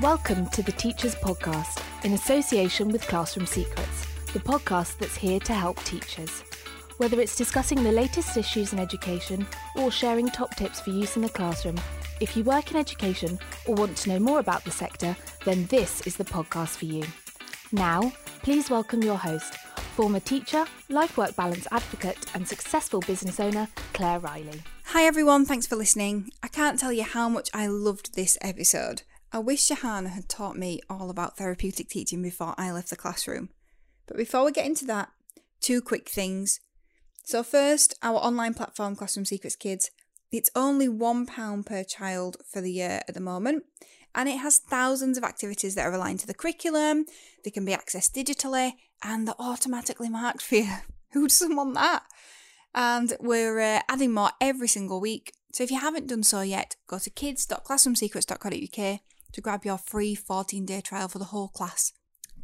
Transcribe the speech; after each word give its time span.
Welcome 0.00 0.46
to 0.52 0.62
the 0.62 0.72
Teachers 0.72 1.14
Podcast 1.14 1.84
in 2.06 2.14
association 2.14 2.88
with 2.88 3.06
Classroom 3.06 3.44
Secrets, 3.44 4.06
the 4.32 4.38
podcast 4.38 4.96
that's 4.96 5.14
here 5.14 5.38
to 5.40 5.52
help 5.52 5.76
teachers. 5.84 6.40
Whether 6.96 7.20
it's 7.20 7.36
discussing 7.36 7.82
the 7.82 7.92
latest 7.92 8.38
issues 8.38 8.72
in 8.72 8.78
education 8.78 9.46
or 9.76 9.90
sharing 9.90 10.30
top 10.30 10.56
tips 10.56 10.80
for 10.80 10.88
use 10.88 11.16
in 11.16 11.22
the 11.22 11.28
classroom, 11.28 11.78
if 12.18 12.34
you 12.34 12.44
work 12.44 12.70
in 12.70 12.78
education 12.78 13.38
or 13.66 13.74
want 13.74 13.94
to 13.98 14.08
know 14.08 14.18
more 14.18 14.38
about 14.38 14.64
the 14.64 14.70
sector, 14.70 15.14
then 15.44 15.66
this 15.66 16.00
is 16.06 16.16
the 16.16 16.24
podcast 16.24 16.78
for 16.78 16.86
you. 16.86 17.04
Now, 17.70 18.10
please 18.42 18.70
welcome 18.70 19.02
your 19.02 19.18
host, 19.18 19.54
former 19.96 20.20
teacher, 20.20 20.64
life 20.88 21.18
work 21.18 21.36
balance 21.36 21.66
advocate, 21.72 22.24
and 22.34 22.48
successful 22.48 23.00
business 23.00 23.38
owner, 23.38 23.68
Claire 23.92 24.20
Riley. 24.20 24.62
Hi 24.86 25.02
everyone, 25.02 25.44
thanks 25.44 25.66
for 25.66 25.76
listening. 25.76 26.30
I 26.42 26.48
can't 26.48 26.80
tell 26.80 26.92
you 26.92 27.04
how 27.04 27.28
much 27.28 27.50
I 27.52 27.66
loved 27.66 28.14
this 28.14 28.38
episode. 28.40 29.02
I 29.32 29.38
wish 29.38 29.68
Shahana 29.68 30.10
had 30.10 30.28
taught 30.28 30.56
me 30.56 30.80
all 30.90 31.08
about 31.08 31.36
therapeutic 31.36 31.88
teaching 31.88 32.20
before 32.20 32.54
I 32.58 32.72
left 32.72 32.90
the 32.90 32.96
classroom. 32.96 33.50
But 34.08 34.16
before 34.16 34.44
we 34.44 34.50
get 34.50 34.66
into 34.66 34.84
that, 34.86 35.10
two 35.60 35.80
quick 35.80 36.08
things. 36.08 36.58
So, 37.24 37.44
first, 37.44 37.94
our 38.02 38.16
online 38.16 38.54
platform, 38.54 38.96
Classroom 38.96 39.24
Secrets 39.24 39.54
Kids, 39.54 39.92
it's 40.32 40.50
only 40.56 40.88
£1 40.88 41.64
per 41.64 41.84
child 41.84 42.38
for 42.50 42.60
the 42.60 42.72
year 42.72 43.02
at 43.06 43.14
the 43.14 43.20
moment, 43.20 43.64
and 44.16 44.28
it 44.28 44.38
has 44.38 44.58
thousands 44.58 45.16
of 45.16 45.22
activities 45.22 45.76
that 45.76 45.86
are 45.86 45.92
aligned 45.92 46.18
to 46.20 46.26
the 46.26 46.34
curriculum, 46.34 47.06
they 47.44 47.50
can 47.50 47.64
be 47.64 47.72
accessed 47.72 48.12
digitally, 48.12 48.72
and 49.02 49.28
they're 49.28 49.34
automatically 49.38 50.08
marked 50.08 50.42
for 50.42 50.56
you. 50.56 50.68
Who 51.12 51.28
doesn't 51.28 51.54
want 51.54 51.74
that? 51.74 52.02
And 52.74 53.16
we're 53.20 53.60
uh, 53.60 53.82
adding 53.88 54.12
more 54.12 54.30
every 54.40 54.68
single 54.68 55.00
week. 55.00 55.32
So 55.52 55.62
if 55.62 55.70
you 55.70 55.78
haven't 55.78 56.08
done 56.08 56.24
so 56.24 56.40
yet, 56.40 56.74
go 56.88 56.98
to 56.98 57.10
kids.classroomsecrets.co.uk 57.10 59.00
to 59.32 59.40
grab 59.40 59.64
your 59.64 59.78
free 59.78 60.14
14 60.14 60.66
day 60.66 60.80
trial 60.80 61.08
for 61.08 61.18
the 61.18 61.26
whole 61.26 61.48
class. 61.48 61.92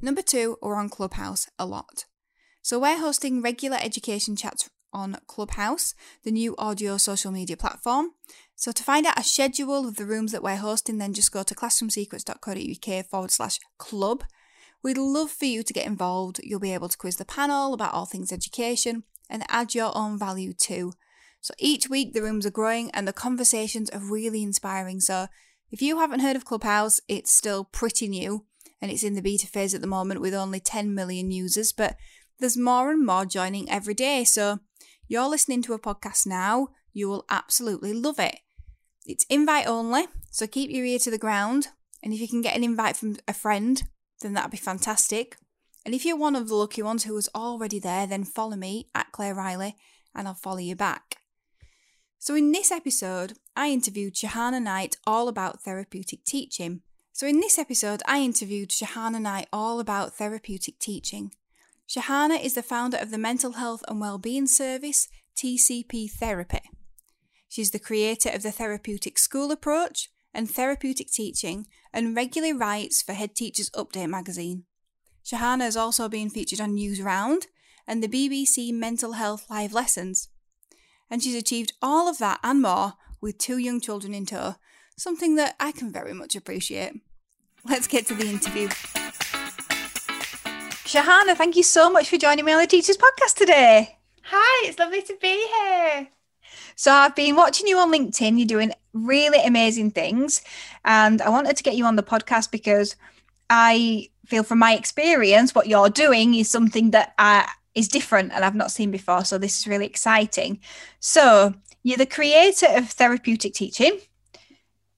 Number 0.01 0.23
two, 0.23 0.59
we're 0.61 0.77
on 0.77 0.89
Clubhouse 0.89 1.49
a 1.59 1.67
lot. 1.67 2.05
So 2.63 2.79
we're 2.79 2.99
hosting 2.99 3.43
regular 3.43 3.79
education 3.81 4.37
chats 4.37 4.69
on 4.93 5.19
Clubhouse, 5.27 5.95
the 6.25 6.31
new 6.31 6.55
audio 6.59 6.97
social 6.97 7.31
media 7.31 7.57
platform. 7.57 8.11
So 8.55 8.73
to 8.73 8.83
find 8.83 9.07
out 9.07 9.19
a 9.19 9.23
schedule 9.23 9.87
of 9.87 9.97
the 9.97 10.07
rooms 10.07 10.33
that 10.33 10.43
we're 10.43 10.57
hosting, 10.57 10.99
then 10.99 11.13
just 11.13 11.33
go 11.33 11.43
to 11.43 11.55
classroomsecrets.co.uk 11.55 13.07
forward 13.07 13.31
slash 13.31 13.61
club. 13.79 14.25
We'd 14.83 14.99
love 14.99 15.31
for 15.31 15.45
you 15.45 15.63
to 15.63 15.73
get 15.73 15.87
involved. 15.87 16.41
You'll 16.43 16.61
be 16.61 16.75
able 16.75 16.89
to 16.89 16.97
quiz 16.97 17.17
the 17.17 17.25
panel 17.25 17.75
about 17.75 17.93
all 17.93 18.07
things 18.07 18.33
education 18.33 19.05
and 19.29 19.45
add 19.49 19.75
your 19.75 19.97
own 19.97 20.19
value 20.19 20.53
too. 20.53 20.93
So 21.41 21.55
each 21.59 21.89
week 21.89 22.13
the 22.13 22.23
rooms 22.23 22.47
are 22.47 22.51
growing 22.51 22.91
and 22.93 23.07
the 23.07 23.13
conversations 23.13 23.91
are 23.91 24.01
really 24.01 24.43
inspiring. 24.43 25.01
So 25.01 25.29
if 25.71 25.83
you 25.83 25.99
haven't 25.99 26.21
heard 26.21 26.37
of 26.37 26.45
Clubhouse, 26.45 27.01
it's 27.09 27.33
still 27.33 27.65
pretty 27.65 28.09
new 28.09 28.45
and 28.81 28.91
it's 28.91 29.03
in 29.03 29.15
the 29.15 29.23
beta 29.23 29.47
phase 29.47 29.75
at 29.75 29.81
the 29.81 29.87
moment 29.87 30.21
with 30.21 30.35
only 30.35 30.61
10 30.61 30.95
million 30.95 31.31
users, 31.31 31.73
but 31.73 31.97
there's 32.39 32.57
more 32.57 32.91
and 32.91 33.05
more 33.05 33.25
joining 33.25 33.71
every 33.71 33.95
day. 33.95 34.25
So 34.25 34.61
you're 35.09 35.29
listening 35.29 35.63
to 35.63 35.73
a 35.73 35.79
podcast 35.79 36.27
now, 36.27 36.69
you 36.93 37.09
will 37.09 37.25
absolutely 37.31 37.93
love 37.93 38.19
it. 38.19 38.37
It's 39.05 39.25
invite 39.31 39.67
only, 39.67 40.07
so 40.31 40.47
keep 40.47 40.71
your 40.71 40.85
ear 40.85 40.99
to 41.01 41.11
the 41.11 41.19
ground. 41.19 41.69
And 42.03 42.13
if 42.13 42.21
you 42.21 42.29
can 42.29 42.43
get 42.43 42.57
an 42.57 42.65
invite 42.65 42.97
from 42.97 43.17
a 43.27 43.33
friend, 43.33 43.83
then 44.21 44.35
that'd 44.35 44.51
be 44.51 44.57
fantastic. 44.57 45.37
And 45.85 45.95
if 45.95 46.05
you're 46.05 46.17
one 46.17 46.37
of 46.37 46.49
the 46.49 46.55
lucky 46.55 46.83
ones 46.83 47.05
who 47.05 47.15
was 47.15 47.29
already 47.35 47.79
there, 47.79 48.07
then 48.07 48.25
follow 48.25 48.57
me 48.57 48.89
at 48.95 49.13
Claire 49.13 49.35
Riley 49.35 49.77
and 50.15 50.27
I'll 50.27 50.35
follow 50.35 50.59
you 50.59 50.75
back. 50.75 51.19
So, 52.19 52.35
in 52.35 52.51
this 52.51 52.73
episode, 52.73 53.35
I 53.57 53.71
interviewed 53.71 54.15
Shahana 54.15 54.63
Knight 54.63 54.97
all 55.07 55.29
about 55.29 55.63
therapeutic 55.63 56.25
teaching. 56.25 56.83
So, 57.13 57.27
in 57.27 57.41
this 57.41 57.59
episode, 57.59 58.03
I 58.07 58.21
interviewed 58.21 58.69
Shahana 58.69 59.21
Knight 59.21 59.49
all 59.51 59.81
about 59.81 60.15
therapeutic 60.15 60.79
teaching. 60.79 61.33
Shahana 61.89 62.43
is 62.43 62.55
the 62.55 62.63
founder 62.63 62.99
of 62.99 63.11
the 63.11 63.19
mental 63.19 63.53
health 63.53 63.83
and 63.89 64.01
wellbeing 64.01 64.47
service, 64.47 65.09
TPC 65.35 66.11
Therapy. 66.11 66.61
She's 67.49 67.71
the 67.71 67.79
creator 67.79 68.29
of 68.29 68.43
the 68.43 68.53
Therapeutic 68.53 69.19
School 69.19 69.51
Approach 69.51 70.11
and 70.35 70.51
Therapeutic 70.51 71.11
Teaching 71.11 71.67
and 71.93 72.15
regularly 72.15 72.53
writes 72.53 73.01
for 73.01 73.15
Head 73.15 73.35
Teachers 73.35 73.71
Update 73.71 74.11
magazine. 74.11 74.65
Shahana 75.25 75.63
has 75.63 75.77
also 75.77 76.09
been 76.09 76.29
featured 76.29 76.61
on 76.61 76.77
Newsround 76.77 77.47
and 77.87 78.03
the 78.03 78.09
BBC 78.09 78.73
Mental 78.75 79.13
Health 79.13 79.47
Live 79.49 79.73
Lessons 79.73 80.29
and 81.11 81.23
she's 81.23 81.35
achieved 81.35 81.73
all 81.81 82.09
of 82.09 82.19
that 82.19 82.41
and 82.43 82.63
more 82.63 82.95
with 83.21 83.39
two 83.39 83.59
young 83.59 83.81
children 83.81 84.15
in 84.15 84.27
tow, 84.27 84.57
something 84.97 85.37
that 85.37 85.55
I 85.59 85.73
can 85.73 85.93
very 85.93 86.13
much 86.13 86.37
appreciate. 86.37 86.93
Let's 87.69 87.87
get 87.87 88.07
to 88.07 88.15
the 88.15 88.27
interview. 88.27 88.69
Shahana, 90.87 91.37
thank 91.37 91.57
you 91.57 91.63
so 91.63 91.91
much 91.91 92.09
for 92.09 92.17
joining 92.17 92.45
me 92.45 92.53
on 92.53 92.61
the 92.61 92.67
Teachers 92.67 92.97
Podcast 92.97 93.35
today. 93.35 93.99
Hi, 94.23 94.69
it's 94.69 94.79
lovely 94.79 95.03
to 95.03 95.17
be 95.21 95.47
here. 95.47 96.09
So, 96.77 96.93
I've 96.93 97.17
been 97.17 97.37
watching 97.37 97.67
you 97.67 97.79
on 97.79 97.93
LinkedIn. 97.93 98.39
You're 98.39 98.47
doing 98.47 98.73
really 98.93 99.43
amazing 99.45 99.91
things. 99.91 100.43
And 100.85 101.21
I 101.23 101.29
wanted 101.29 101.57
to 101.57 101.63
get 101.63 101.77
you 101.77 101.85
on 101.85 101.97
the 101.97 102.03
podcast 102.03 102.51
because 102.51 102.97
I 103.51 104.11
feel 104.27 104.43
from 104.43 104.59
my 104.59 104.75
experience, 104.75 105.55
what 105.55 105.69
you're 105.69 105.89
doing 105.89 106.35
is 106.35 106.51
something 106.51 106.91
that 106.91 107.15
I, 107.19 107.49
is 107.77 107.87
different 107.87 108.33
and 108.33 108.45
I've 108.45 108.55
not 108.57 108.73
seen 108.73 108.91
before. 108.91 109.25
So 109.25 109.39
this 109.39 109.61
is 109.61 109.69
really 109.69 109.87
exciting. 109.87 110.59
So 110.99 111.55
you're 111.85 111.99
the 111.99 112.07
creator 112.07 112.67
of 112.71 112.91
therapeutic 112.91 113.55
teaching. 113.55 114.01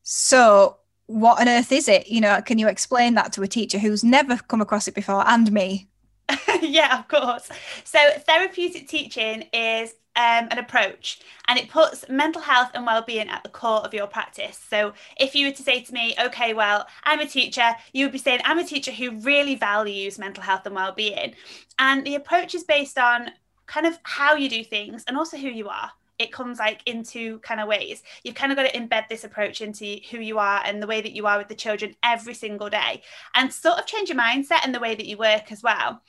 So 0.02 0.78
what 1.06 1.40
on 1.40 1.48
earth 1.48 1.72
is 1.72 1.88
it? 1.88 2.08
You 2.08 2.20
know, 2.20 2.40
can 2.40 2.58
you 2.58 2.68
explain 2.68 3.14
that 3.14 3.32
to 3.34 3.42
a 3.42 3.48
teacher 3.48 3.78
who's 3.78 4.04
never 4.04 4.36
come 4.36 4.60
across 4.60 4.88
it 4.88 4.94
before 4.94 5.26
and 5.28 5.50
me? 5.52 5.88
yeah, 6.62 7.00
of 7.00 7.08
course. 7.08 7.48
So 7.84 7.98
therapeutic 8.26 8.88
teaching 8.88 9.42
is 9.52 9.92
um, 10.18 10.48
an 10.50 10.58
approach 10.58 11.20
and 11.46 11.58
it 11.58 11.70
puts 11.70 12.06
mental 12.10 12.42
health 12.42 12.70
and 12.74 12.84
well-being 12.84 13.28
at 13.28 13.42
the 13.42 13.48
core 13.48 13.80
of 13.80 13.94
your 13.94 14.06
practice. 14.06 14.60
So 14.68 14.92
if 15.18 15.34
you 15.34 15.46
were 15.46 15.52
to 15.52 15.62
say 15.62 15.80
to 15.80 15.94
me 15.94 16.14
okay 16.20 16.52
well 16.52 16.86
i'm 17.04 17.20
a 17.20 17.26
teacher 17.26 17.70
you 17.92 18.04
would 18.04 18.12
be 18.12 18.18
saying 18.18 18.40
i'm 18.44 18.58
a 18.58 18.64
teacher 18.64 18.90
who 18.90 19.18
really 19.20 19.54
values 19.54 20.18
mental 20.18 20.42
health 20.42 20.66
and 20.66 20.74
well-being 20.74 21.34
and 21.78 22.04
the 22.04 22.14
approach 22.16 22.54
is 22.54 22.64
based 22.64 22.98
on 22.98 23.30
kind 23.68 23.86
of 23.86 23.98
how 24.02 24.34
you 24.34 24.48
do 24.48 24.64
things 24.64 25.04
and 25.06 25.16
also 25.16 25.36
who 25.36 25.48
you 25.48 25.68
are. 25.68 25.92
It 26.18 26.32
comes 26.32 26.58
like 26.58 26.82
into 26.86 27.38
kind 27.40 27.60
of 27.60 27.68
ways. 27.68 28.02
You've 28.24 28.34
kind 28.34 28.50
of 28.50 28.56
got 28.56 28.64
to 28.64 28.76
embed 28.76 29.06
this 29.08 29.22
approach 29.22 29.60
into 29.60 30.00
who 30.10 30.18
you 30.18 30.38
are 30.40 30.60
and 30.64 30.82
the 30.82 30.86
way 30.88 31.00
that 31.00 31.12
you 31.12 31.26
are 31.26 31.38
with 31.38 31.46
the 31.46 31.54
children 31.54 31.94
every 32.02 32.34
single 32.34 32.68
day 32.68 33.02
and 33.36 33.52
sort 33.52 33.78
of 33.78 33.86
change 33.86 34.08
your 34.08 34.18
mindset 34.18 34.64
and 34.64 34.74
the 34.74 34.80
way 34.80 34.96
that 34.96 35.06
you 35.06 35.16
work 35.16 35.52
as 35.52 35.62
well 35.62 36.02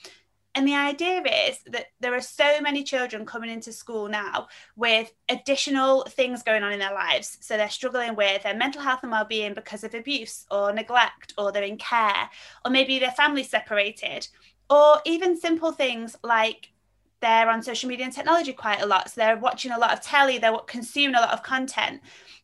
and 0.55 0.67
the 0.67 0.75
idea 0.75 1.21
is 1.21 1.59
that 1.67 1.87
there 1.99 2.15
are 2.15 2.21
so 2.21 2.59
many 2.61 2.83
children 2.83 3.25
coming 3.25 3.49
into 3.49 3.71
school 3.71 4.07
now 4.07 4.47
with 4.75 5.11
additional 5.29 6.03
things 6.03 6.43
going 6.43 6.63
on 6.63 6.71
in 6.71 6.79
their 6.79 6.93
lives. 6.93 7.37
So 7.41 7.55
they're 7.55 7.69
struggling 7.69 8.15
with 8.15 8.43
their 8.43 8.55
mental 8.55 8.81
health 8.81 9.01
and 9.03 9.11
well-being 9.11 9.53
because 9.53 9.83
of 9.83 9.93
abuse 9.93 10.45
or 10.49 10.73
neglect, 10.73 11.33
or 11.37 11.51
they're 11.51 11.63
in 11.63 11.77
care, 11.77 12.29
or 12.65 12.71
maybe 12.71 12.99
their 12.99 13.11
family's 13.11 13.49
separated, 13.49 14.27
or 14.69 14.97
even 15.05 15.39
simple 15.39 15.71
things 15.71 16.15
like 16.23 16.71
they're 17.22 17.50
on 17.50 17.62
social 17.62 17.90
media 17.90 18.06
and 18.06 18.13
technology 18.13 18.53
quite 18.53 18.81
a 18.81 18.85
lot. 18.85 19.09
So 19.09 19.22
they're 19.22 19.38
watching 19.38 19.72
a 19.72 19.78
lot 19.78 19.94
of 19.94 20.02
telly, 20.02 20.38
they're 20.38 20.57
consuming 20.59 21.16
a 21.16 21.22
lot 21.22 21.34
of 21.34 21.44
content. 21.44 22.02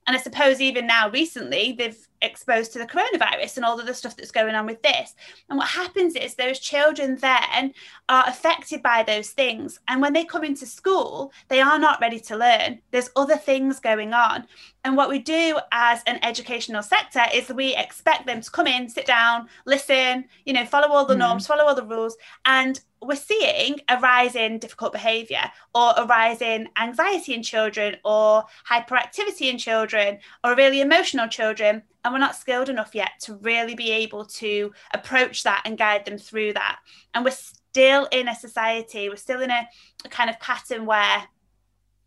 And 0.08 0.16
I 0.16 0.20
suppose 0.20 0.62
even 0.62 0.86
now 0.86 1.10
recently, 1.10 1.72
they've 1.72 1.98
exposed 2.22 2.74
to 2.74 2.80
the 2.80 2.86
coronavirus 2.86 3.58
and 3.58 3.66
all 3.66 3.80
of 3.80 3.88
the 3.88 3.94
stuff 3.94 4.16
that's 4.16 4.32
going 4.32 4.54
on 4.54 4.68
with 4.68 4.82
this. 4.84 5.16
And 5.50 5.58
what 5.58 5.68
happens 5.68 6.16
is 6.16 6.36
those 6.36 6.60
children 6.60 7.18
then 7.18 7.74
are 8.08 8.24
affected 8.28 8.84
by 8.84 9.02
those 9.02 9.30
things. 9.30 9.80
And 9.88 10.02
when 10.02 10.14
they 10.14 10.24
come 10.24 10.44
into 10.44 10.68
school, 10.68 11.34
they 11.48 11.60
are 11.60 11.80
not 11.80 12.00
ready 12.02 12.20
to 12.20 12.38
learn. 12.38 12.82
There's 12.92 13.10
other 13.16 13.38
things 13.38 13.80
going 13.80 14.14
on. 14.14 14.46
And 14.84 14.96
what 14.96 15.10
we 15.10 15.18
do 15.18 15.58
as 15.72 16.04
an 16.06 16.20
educational 16.22 16.84
sector 16.84 17.24
is 17.34 17.50
we 17.50 17.76
expect 17.76 18.28
them 18.28 18.42
to 18.42 18.52
come 18.52 18.68
in, 18.68 18.88
sit 18.88 19.08
down, 19.08 19.50
listen, 19.66 20.26
you 20.46 20.54
know, 20.54 20.66
follow 20.66 20.90
all 20.90 21.06
the 21.06 21.16
mm. 21.16 21.20
norms, 21.20 21.48
follow 21.48 21.64
all 21.64 21.76
the 21.76 21.84
rules. 21.84 22.16
And 22.46 22.80
we're 23.06 23.16
seeing 23.16 23.80
a 23.90 24.00
rise 24.00 24.36
in 24.36 24.60
difficult 24.60 24.92
behavior 24.92 25.52
or 25.74 25.94
a 25.98 26.06
rise 26.06 26.42
in 26.42 26.68
anxiety 26.82 27.34
in 27.34 27.44
children 27.44 27.96
or 28.04 28.44
hyperactivity 28.70 29.50
in 29.50 29.58
children 29.58 30.18
or 30.44 30.56
really 30.56 30.82
emotional 30.82 31.28
children 31.28 31.84
and 32.04 32.14
we're 32.14 32.20
not 32.20 32.36
skilled 32.36 32.70
enough 32.70 32.94
yet 32.94 33.12
to 33.20 33.36
really 33.36 33.76
be 33.76 33.92
able 33.92 34.26
to 34.26 34.72
approach 34.94 35.44
that 35.44 35.62
and 35.66 35.78
guide 35.78 36.06
them 36.06 36.20
through 36.20 36.54
that. 36.54 36.80
And 37.14 37.26
we're 37.26 37.32
still 37.32 38.08
in 38.12 38.30
a 38.30 38.36
society 38.36 39.10
we're 39.10 39.18
still 39.18 39.42
in 39.42 39.52
a, 39.52 39.68
a 40.06 40.10
kind 40.10 40.30
of 40.30 40.40
pattern 40.40 40.86
where 40.86 41.26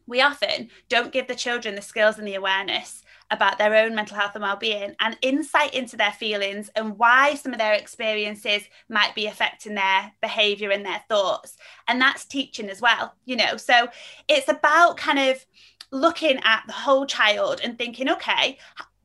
we 0.07 0.23
often 0.23 0.71
don't 0.89 1.13
give 1.13 1.27
the 1.27 1.35
children 1.35 1.75
the 1.75 1.83
skills 1.83 2.19
and 2.19 2.27
the 2.27 2.37
awareness 2.37 3.03
about 3.31 3.59
their 3.59 3.75
own 3.75 3.95
mental 3.95 4.17
health 4.17 4.35
and 4.35 4.43
well-being 4.43 4.95
and 5.01 5.17
insight 5.23 5.75
into 5.75 5.97
their 5.97 6.13
feelings 6.13 6.71
and 6.75 6.99
why 6.99 7.35
some 7.35 7.53
of 7.53 7.59
their 7.59 7.75
experiences 7.75 8.63
might 8.89 9.15
be 9.15 9.27
affecting 9.27 9.75
their 9.75 10.13
behavior 10.21 10.71
and 10.71 10.85
their 10.85 11.03
thoughts 11.09 11.57
and 11.87 12.01
that's 12.01 12.25
teaching 12.25 12.71
as 12.71 12.81
well 12.81 13.15
you 13.25 13.37
know 13.37 13.57
so 13.57 13.89
it's 14.29 14.49
about 14.49 14.97
kind 14.97 15.19
of 15.19 15.45
looking 15.91 16.39
at 16.45 16.63
the 16.67 16.73
whole 16.73 17.07
child 17.07 17.61
and 17.63 17.79
thinking 17.79 18.09
okay 18.09 18.59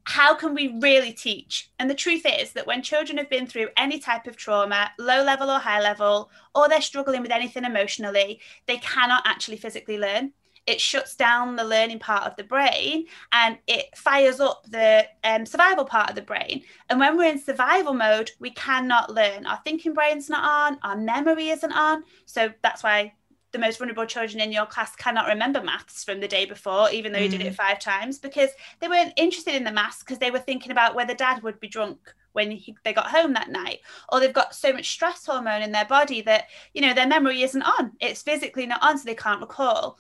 how 0.06 0.36
can 0.36 0.54
we 0.54 0.80
really 0.82 1.14
teach? 1.14 1.70
And 1.80 1.90
the 1.90 1.96
truth 1.96 2.26
is 2.26 2.54
that 2.54 2.68
when 2.68 2.82
children 2.82 3.18
have 3.18 3.30
been 3.30 3.48
through 3.48 3.70
any 3.78 4.00
type 4.00 4.28
of 4.28 4.36
trauma, 4.36 4.92
low 5.00 5.24
level 5.24 5.50
or 5.50 5.60
high 5.60 5.82
level, 5.82 6.30
or 6.54 6.68
they're 6.68 6.82
struggling 6.82 7.22
with 7.22 7.32
anything 7.32 7.64
emotionally, 7.64 8.42
they 8.66 8.78
cannot 8.78 9.24
actually 9.26 9.58
physically 9.58 9.98
learn. 9.98 10.34
It 10.66 10.80
shuts 10.80 11.16
down 11.16 11.56
the 11.56 11.64
learning 11.64 12.00
part 12.00 12.24
of 12.24 12.36
the 12.36 12.44
brain 12.44 13.06
and 13.32 13.58
it 13.68 13.86
fires 13.96 14.40
up 14.40 14.64
the 14.70 15.06
um, 15.24 15.46
survival 15.46 15.86
part 15.86 16.10
of 16.10 16.16
the 16.16 16.22
brain. 16.22 16.64
And 16.90 17.00
when 17.00 17.18
we're 17.18 17.32
in 17.32 17.40
survival 17.40 17.94
mode, 17.94 18.32
we 18.40 18.52
cannot 18.52 19.14
learn. 19.14 19.46
Our 19.46 19.60
thinking 19.64 19.94
brain's 19.94 20.30
not 20.30 20.44
on, 20.44 20.80
our 20.84 20.98
memory 20.98 21.50
isn't 21.50 21.74
on. 21.74 22.04
So 22.26 22.50
that's 22.62 22.84
why 22.84 23.14
the 23.54 23.60
most 23.60 23.78
vulnerable 23.78 24.06
children 24.06 24.42
in 24.42 24.52
your 24.52 24.66
class 24.66 24.96
cannot 24.96 25.28
remember 25.28 25.62
maths 25.62 26.04
from 26.04 26.20
the 26.20 26.28
day 26.28 26.46
before, 26.46 26.90
even 26.92 27.12
though 27.12 27.20
mm. 27.20 27.24
you 27.24 27.30
did 27.30 27.42
it 27.42 27.54
mm. 27.54 27.56
five 27.56 27.80
times, 27.80 28.18
because 28.18 28.50
they 28.80 28.88
weren't 28.88 29.14
interested 29.16 29.56
in 29.56 29.64
the 29.64 29.72
maths 29.72 30.00
because 30.00 30.18
they 30.18 30.32
were 30.32 30.40
thinking 30.40 30.72
about 30.72 30.96
whether 30.96 31.14
dad 31.14 31.44
would 31.44 31.60
be 31.60 31.68
drunk 31.68 32.14
when 32.34 32.52
he, 32.52 32.76
they 32.84 32.94
got 32.94 33.12
home 33.12 33.34
that 33.34 33.50
night 33.50 33.80
or 34.12 34.20
they've 34.20 34.34
got 34.34 34.54
so 34.54 34.74
much 34.74 34.90
stress 34.90 35.26
hormone 35.26 35.62
in 35.62 35.72
their 35.72 35.86
body 35.86 36.22
that 36.22 36.46
you 36.74 36.82
know 36.82 36.94
their 36.94 37.08
memory 37.08 37.44
isn't 37.44 37.62
on 37.62 37.92
it's 38.00 38.24
physically 38.24 38.66
not 38.66 38.82
on 38.82 38.98
so 38.98 39.06
they 39.06 39.16
can't 39.16 39.40
recall 39.40 39.98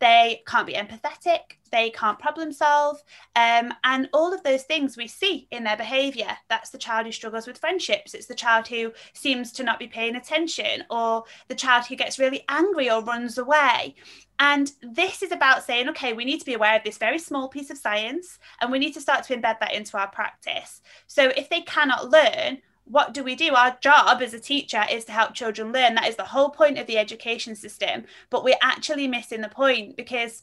they 0.00 0.42
can't 0.46 0.66
be 0.66 0.74
empathetic, 0.74 1.58
they 1.70 1.90
can't 1.90 2.18
problem 2.18 2.52
solve, 2.52 3.02
um, 3.36 3.72
and 3.84 4.08
all 4.12 4.34
of 4.34 4.42
those 4.42 4.64
things 4.64 4.96
we 4.96 5.06
see 5.06 5.46
in 5.50 5.62
their 5.64 5.76
behaviour. 5.76 6.36
That's 6.48 6.70
the 6.70 6.78
child 6.78 7.06
who 7.06 7.12
struggles 7.12 7.46
with 7.46 7.58
friendships, 7.58 8.14
it's 8.14 8.26
the 8.26 8.34
child 8.34 8.66
who 8.66 8.92
seems 9.12 9.52
to 9.52 9.62
not 9.62 9.78
be 9.78 9.86
paying 9.86 10.16
attention, 10.16 10.84
or 10.90 11.24
the 11.48 11.54
child 11.54 11.86
who 11.86 11.96
gets 11.96 12.18
really 12.18 12.42
angry 12.48 12.90
or 12.90 13.02
runs 13.04 13.38
away. 13.38 13.94
And 14.40 14.72
this 14.82 15.22
is 15.22 15.32
about 15.32 15.64
saying, 15.64 15.90
okay, 15.90 16.14
we 16.14 16.24
need 16.24 16.40
to 16.40 16.46
be 16.46 16.54
aware 16.54 16.74
of 16.74 16.82
this 16.82 16.96
very 16.96 17.18
small 17.18 17.48
piece 17.48 17.68
of 17.68 17.76
science 17.76 18.38
and 18.62 18.72
we 18.72 18.78
need 18.78 18.94
to 18.94 19.00
start 19.00 19.22
to 19.24 19.36
embed 19.36 19.60
that 19.60 19.74
into 19.74 19.98
our 19.98 20.08
practice. 20.08 20.80
So 21.06 21.24
if 21.36 21.50
they 21.50 21.60
cannot 21.60 22.08
learn, 22.08 22.62
what 22.90 23.14
do 23.14 23.22
we 23.22 23.36
do? 23.36 23.54
Our 23.54 23.76
job 23.80 24.20
as 24.20 24.34
a 24.34 24.40
teacher 24.40 24.82
is 24.90 25.04
to 25.04 25.12
help 25.12 25.32
children 25.32 25.72
learn. 25.72 25.94
That 25.94 26.08
is 26.08 26.16
the 26.16 26.24
whole 26.24 26.50
point 26.50 26.76
of 26.76 26.88
the 26.88 26.98
education 26.98 27.54
system. 27.54 28.04
But 28.30 28.42
we're 28.42 28.56
actually 28.60 29.06
missing 29.06 29.42
the 29.42 29.48
point 29.48 29.96
because 29.96 30.42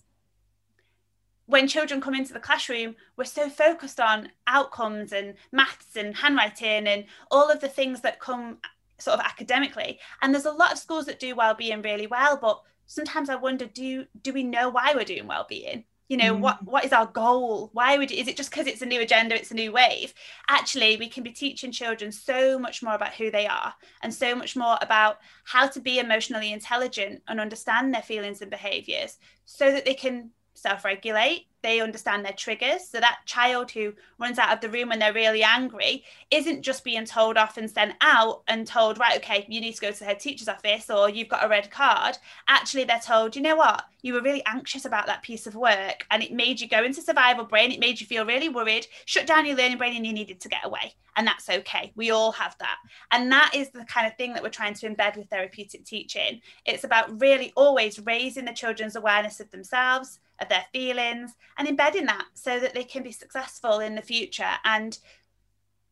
when 1.46 1.68
children 1.68 2.00
come 2.00 2.16
into 2.16 2.34
the 2.34 2.40
classroom, 2.40 2.96
we're 3.18 3.26
so 3.26 3.50
focused 3.50 4.00
on 4.00 4.30
outcomes 4.48 5.12
and 5.12 5.34
maths 5.52 5.96
and 5.96 6.16
handwriting 6.16 6.88
and 6.88 7.06
all 7.32 7.50
of 7.50 7.60
the 7.60 7.70
things 7.70 8.02
that 8.02 8.20
come 8.20 8.60
sort 8.98 9.20
of 9.20 9.26
academically. 9.26 10.00
And 10.22 10.34
there's 10.34 10.46
a 10.46 10.52
lot 10.52 10.72
of 10.72 10.78
schools 10.78 11.06
that 11.06 11.20
do 11.20 11.36
well-being 11.36 11.82
really 11.82 12.08
well, 12.08 12.38
but 12.38 12.62
sometimes 12.86 13.30
I 13.30 13.36
wonder, 13.36 13.66
do 13.66 14.06
do 14.22 14.32
we 14.34 14.44
know 14.44 14.70
why 14.70 14.94
we're 14.96 15.04
doing 15.04 15.28
well-being? 15.28 15.84
You 16.07 16.18
know 16.18 16.36
mm. 16.36 16.39
what 16.39 16.63
what 16.63 16.86
is 16.86 16.94
our 16.94 17.06
goal 17.07 17.69
why 17.74 17.98
would 17.98 18.12
is 18.12 18.27
it 18.27 18.38
just 18.38 18.50
because 18.50 18.68
it's 18.68 18.81
a 18.81 18.86
new 18.86 19.01
agenda 19.01 19.36
it's 19.36 19.51
a 19.51 19.56
new 19.56 19.71
wave 19.71 20.13
actually 20.50 20.98
we 20.98 21.09
can 21.09 21.24
be 21.24 21.31
teaching 21.31 21.71
children 21.71 22.12
so 22.12 22.57
much 22.57 22.81
more 22.81 22.95
about 22.95 23.13
who 23.13 23.30
they 23.30 23.48
are 23.48 23.74
and 24.01 24.13
so 24.13 24.36
much 24.36 24.56
more 24.56 24.77
about 24.81 25.18
how 25.44 25.68
to 25.68 25.80
be 25.80 26.00
emotionally 26.00 26.51
intelligent 26.51 27.21
and 27.27 27.39
understand 27.39 27.94
their 27.94 28.01
feelings 28.01 28.42
and 28.42 28.51
behaviors 28.51 29.18
so 29.45 29.71
that 29.71 29.86
they 29.86 29.94
can 29.94 30.31
self-regulate 30.57 31.48
they 31.63 31.81
understand 31.81 32.24
their 32.24 32.33
triggers. 32.33 32.88
So 32.88 33.00
that 33.00 33.19
child 33.25 33.71
who 33.71 33.94
runs 34.19 34.39
out 34.39 34.54
of 34.54 34.62
the 34.62 34.69
room 34.69 34.89
when 34.89 35.00
they're 35.00 35.13
really 35.13 35.44
angry 35.44 36.06
isn't 36.31 36.62
just 36.62 36.83
being 36.83 37.06
told 37.06 37.36
off 37.36 37.57
and 37.57 37.69
sent 37.69 37.95
out 38.01 38.44
and 38.48 38.65
told 38.65 38.98
right 39.00 39.18
okay 39.18 39.45
you 39.50 39.59
need 39.59 39.75
to 39.75 39.81
go 39.81 39.92
to 39.92 40.00
the 40.00 40.06
head 40.06 40.19
teacher's 40.19 40.48
office 40.48 40.89
or 40.89 41.09
you've 41.09 41.27
got 41.30 41.44
a 41.44 41.50
red 41.50 41.69
card. 41.71 42.18
Actually 42.48 42.83
they're 42.83 43.00
told 43.00 43.36
you 43.36 43.42
know 43.42 43.56
what? 43.56 43.83
You 44.01 44.13
were 44.13 44.21
really 44.21 44.44
anxious 44.45 44.86
about 44.86 45.07
that 45.07 45.24
piece 45.24 45.48
of 45.48 45.56
work 45.56 46.06
and 46.12 46.24
it 46.24 46.31
made 46.31 46.62
you 46.62 46.69
go 46.69 46.83
into 46.83 47.01
survival 47.01 47.45
brain. 47.45 47.71
It 47.71 47.80
made 47.80 48.00
you 48.00 48.07
feel 48.07 48.25
really 48.25 48.50
worried. 48.50 48.88
Shut 49.06 49.27
down 49.27 49.45
your 49.45 49.57
learning 49.57 49.77
brain 49.77 49.95
and 49.95 50.06
you 50.06 50.13
needed 50.13 50.39
to 50.42 50.50
get 50.50 50.65
away. 50.65 50.94
And 51.18 51.25
that's 51.25 51.50
okay. 51.50 51.92
We 51.95 52.12
all 52.12 52.31
have 52.33 52.56
that. 52.59 52.77
And 53.12 53.31
that 53.31 53.51
is 53.56 53.71
the 53.71 53.83
kind 53.86 54.06
of 54.06 54.15
thing 54.15 54.33
that 54.33 54.44
we're 54.44 54.50
trying 54.50 54.75
to 54.75 54.88
embed 54.88 55.18
with 55.18 55.30
therapeutic 55.30 55.83
teaching. 55.83 56.42
It's 56.63 56.83
about 56.83 57.19
really 57.19 57.51
always 57.56 58.00
raising 58.00 58.45
the 58.45 58.54
children's 58.54 58.95
awareness 58.95 59.39
of 59.39 59.50
themselves 59.50 60.19
of 60.39 60.50
their 60.50 60.66
feelings 60.72 61.34
and 61.57 61.68
embedding 61.68 62.06
that 62.06 62.25
so 62.34 62.60
that 62.60 62.74
they 62.74 62.84
can 62.84 63.04
be 63.04 63.12
successful 63.12 63.80
in 63.80 63.95
the 63.95 64.01
future 64.01 64.56
and 64.63 65.00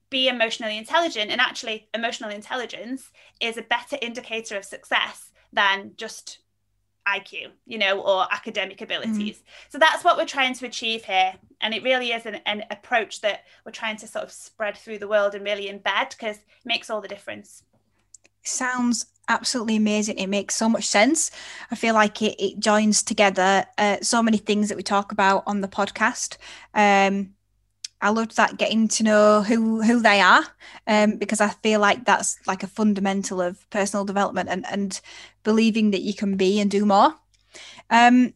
be 0.09 0.27
emotionally 0.27 0.77
intelligent. 0.77 1.31
And 1.31 1.41
actually, 1.41 1.89
emotional 1.93 2.29
intelligence 2.29 3.11
is 3.39 3.57
a 3.57 3.61
better 3.61 3.97
indicator 4.01 4.57
of 4.57 4.65
success 4.65 5.31
than 5.51 5.91
just 5.97 6.39
IQ, 7.07 7.51
you 7.65 7.77
know, 7.77 7.99
or 7.99 8.25
academic 8.31 8.81
abilities. 8.81 9.37
Mm. 9.37 9.43
So 9.69 9.77
that's 9.77 10.03
what 10.03 10.17
we're 10.17 10.25
trying 10.25 10.55
to 10.55 10.65
achieve 10.65 11.05
here. 11.05 11.35
And 11.61 11.73
it 11.73 11.83
really 11.83 12.11
is 12.11 12.25
an, 12.25 12.35
an 12.45 12.63
approach 12.71 13.21
that 13.21 13.43
we're 13.65 13.71
trying 13.71 13.97
to 13.97 14.07
sort 14.07 14.23
of 14.23 14.31
spread 14.31 14.77
through 14.77 14.99
the 14.99 15.07
world 15.07 15.35
and 15.35 15.43
really 15.43 15.67
embed 15.67 16.11
because 16.11 16.37
it 16.37 16.43
makes 16.65 16.89
all 16.89 17.01
the 17.01 17.07
difference. 17.07 17.63
Sounds 18.45 19.07
absolutely 19.27 19.75
amazing. 19.75 20.17
It 20.19 20.27
makes 20.27 20.55
so 20.55 20.69
much 20.69 20.85
sense. 20.85 21.31
I 21.71 21.75
feel 21.75 21.95
like 21.95 22.21
it, 22.21 22.35
it 22.39 22.59
joins 22.59 23.01
together 23.01 23.65
uh, 23.77 23.97
so 24.01 24.21
many 24.21 24.37
things 24.37 24.69
that 24.69 24.77
we 24.77 24.83
talk 24.83 25.11
about 25.11 25.43
on 25.47 25.61
the 25.61 25.67
podcast. 25.67 26.37
Um, 26.73 27.33
I 28.01 28.09
loved 28.09 28.37
that 28.37 28.57
getting 28.57 28.87
to 28.89 29.03
know 29.03 29.43
who 29.43 29.81
who 29.81 30.01
they 30.01 30.21
are 30.21 30.43
um, 30.87 31.17
because 31.17 31.41
I 31.41 31.49
feel 31.49 31.79
like 31.79 32.05
that's 32.05 32.37
like 32.47 32.63
a 32.63 32.67
fundamental 32.67 33.41
of 33.41 33.69
personal 33.71 34.05
development 34.05 34.49
and 34.49 34.65
and 34.67 35.01
believing 35.43 35.91
that 35.91 36.01
you 36.03 36.13
can 36.13 36.37
be 36.37 36.59
and 36.61 36.71
do 36.71 36.85
more. 36.85 37.15
Um, 37.89 38.33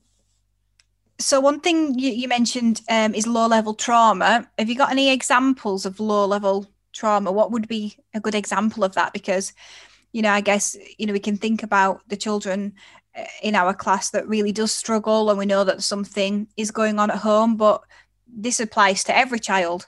so 1.18 1.40
one 1.40 1.60
thing 1.60 1.98
you, 2.00 2.12
you 2.12 2.28
mentioned 2.28 2.82
um, 2.90 3.14
is 3.14 3.28
low 3.28 3.48
level 3.48 3.74
trauma. 3.74 4.50
Have 4.58 4.70
you 4.70 4.76
got 4.76 4.92
any 4.92 5.12
examples 5.12 5.86
of 5.86 6.00
low 6.00 6.26
level 6.26 6.66
trauma? 6.94 7.32
What 7.32 7.52
would 7.52 7.68
be 7.68 7.98
a 8.14 8.20
good 8.20 8.36
example 8.36 8.84
of 8.84 8.94
that? 8.96 9.14
Because 9.14 9.54
you 10.12 10.22
know, 10.22 10.32
I 10.32 10.42
guess, 10.42 10.76
you 10.98 11.06
know, 11.06 11.14
we 11.14 11.20
can 11.20 11.38
think 11.38 11.64
about 11.64 12.02
the 12.08 12.18
children 12.18 12.74
uh, 13.16 13.24
in 13.42 13.56
our 13.56 13.74
class 13.74 14.10
that 14.12 14.28
really 14.28 14.52
does 14.52 14.72
struggle 14.72 15.30
and 15.30 15.40
we 15.40 15.46
know 15.46 15.64
that 15.64 15.84
something 15.84 16.48
is 16.58 16.72
going 16.72 17.00
on 17.00 17.12
at 17.12 17.18
home, 17.18 17.56
but 17.58 17.82
this 18.28 18.60
applies 18.60 19.04
to 19.06 19.16
every 19.16 19.40
child. 19.40 19.88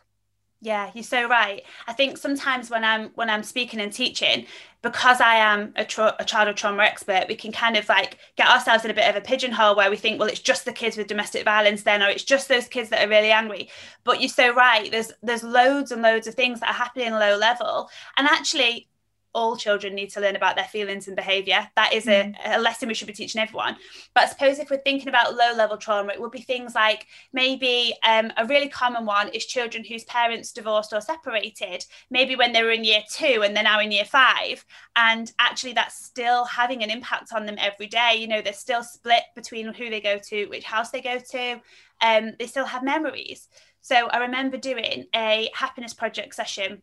Yeah, 0.63 0.91
you're 0.93 1.03
so 1.03 1.27
right. 1.27 1.63
I 1.87 1.93
think 1.93 2.19
sometimes 2.19 2.69
when 2.69 2.83
I'm 2.83 3.09
when 3.15 3.31
I'm 3.31 3.41
speaking 3.41 3.79
and 3.81 3.91
teaching, 3.91 4.45
because 4.83 5.19
I 5.19 5.37
am 5.37 5.73
a, 5.75 5.83
tra- 5.83 6.15
a 6.19 6.23
child 6.23 6.55
trauma 6.55 6.83
expert, 6.83 7.25
we 7.27 7.35
can 7.35 7.51
kind 7.51 7.75
of 7.77 7.89
like 7.89 8.19
get 8.35 8.47
ourselves 8.47 8.85
in 8.85 8.91
a 8.91 8.93
bit 8.93 9.09
of 9.09 9.15
a 9.15 9.21
pigeonhole 9.21 9.75
where 9.75 9.89
we 9.89 9.97
think, 9.97 10.19
well, 10.19 10.29
it's 10.29 10.39
just 10.39 10.65
the 10.65 10.71
kids 10.71 10.97
with 10.97 11.07
domestic 11.07 11.45
violence 11.45 11.81
then, 11.81 12.03
or 12.03 12.09
it's 12.09 12.23
just 12.23 12.47
those 12.47 12.67
kids 12.67 12.89
that 12.89 13.03
are 13.03 13.09
really 13.09 13.31
angry. 13.31 13.71
But 14.03 14.21
you're 14.21 14.29
so 14.29 14.53
right. 14.53 14.91
There's 14.91 15.11
there's 15.23 15.43
loads 15.43 15.91
and 15.91 16.03
loads 16.03 16.27
of 16.27 16.35
things 16.35 16.59
that 16.59 16.69
are 16.69 16.73
happening 16.73 17.11
low 17.11 17.37
level, 17.37 17.89
and 18.15 18.27
actually, 18.27 18.87
all 19.33 19.55
children 19.55 19.95
need 19.95 20.09
to 20.11 20.19
learn 20.19 20.35
about 20.35 20.55
their 20.55 20.65
feelings 20.65 21.07
and 21.07 21.15
behavior. 21.15 21.67
That 21.75 21.93
is 21.93 22.07
a, 22.07 22.23
mm. 22.23 22.35
a, 22.45 22.59
lesson 22.59 22.87
we 22.87 22.93
should 22.93 23.07
be 23.07 23.13
teaching 23.13 23.41
everyone. 23.41 23.77
But 24.13 24.23
I 24.23 24.27
suppose 24.27 24.59
if 24.59 24.69
we're 24.69 24.77
thinking 24.77 25.07
about 25.07 25.35
low 25.35 25.53
level 25.55 25.77
trauma, 25.77 26.13
it 26.13 26.21
would 26.21 26.31
be 26.31 26.41
things 26.41 26.75
like 26.75 27.07
maybe 27.33 27.93
um, 28.07 28.31
a 28.37 28.45
really 28.45 28.69
common 28.69 29.05
one 29.05 29.29
is 29.29 29.45
children 29.45 29.83
whose 29.83 30.03
parents 30.05 30.51
divorced 30.51 30.93
or 30.93 31.01
separated, 31.01 31.85
maybe 32.09 32.35
when 32.35 32.51
they 32.51 32.63
were 32.63 32.71
in 32.71 32.83
year 32.83 33.01
two 33.09 33.41
and 33.43 33.55
they're 33.55 33.63
now 33.63 33.79
in 33.79 33.91
year 33.91 34.05
five. 34.05 34.65
And 34.95 35.31
actually, 35.39 35.73
that's 35.73 36.05
still 36.05 36.45
having 36.45 36.83
an 36.83 36.89
impact 36.89 37.33
on 37.33 37.45
them 37.45 37.55
every 37.57 37.87
day. 37.87 38.15
You 38.17 38.27
know, 38.27 38.41
they're 38.41 38.53
still 38.53 38.83
split 38.83 39.23
between 39.35 39.73
who 39.73 39.89
they 39.89 40.01
go 40.01 40.17
to, 40.17 40.45
which 40.47 40.63
house 40.63 40.91
they 40.91 41.01
go 41.01 41.17
to. 41.17 41.61
Um, 42.01 42.33
they 42.37 42.47
still 42.47 42.65
have 42.65 42.83
memories. 42.83 43.47
So 43.81 44.07
I 44.07 44.19
remember 44.19 44.57
doing 44.57 45.07
a 45.15 45.49
happiness 45.53 45.93
project 45.93 46.35
session 46.35 46.81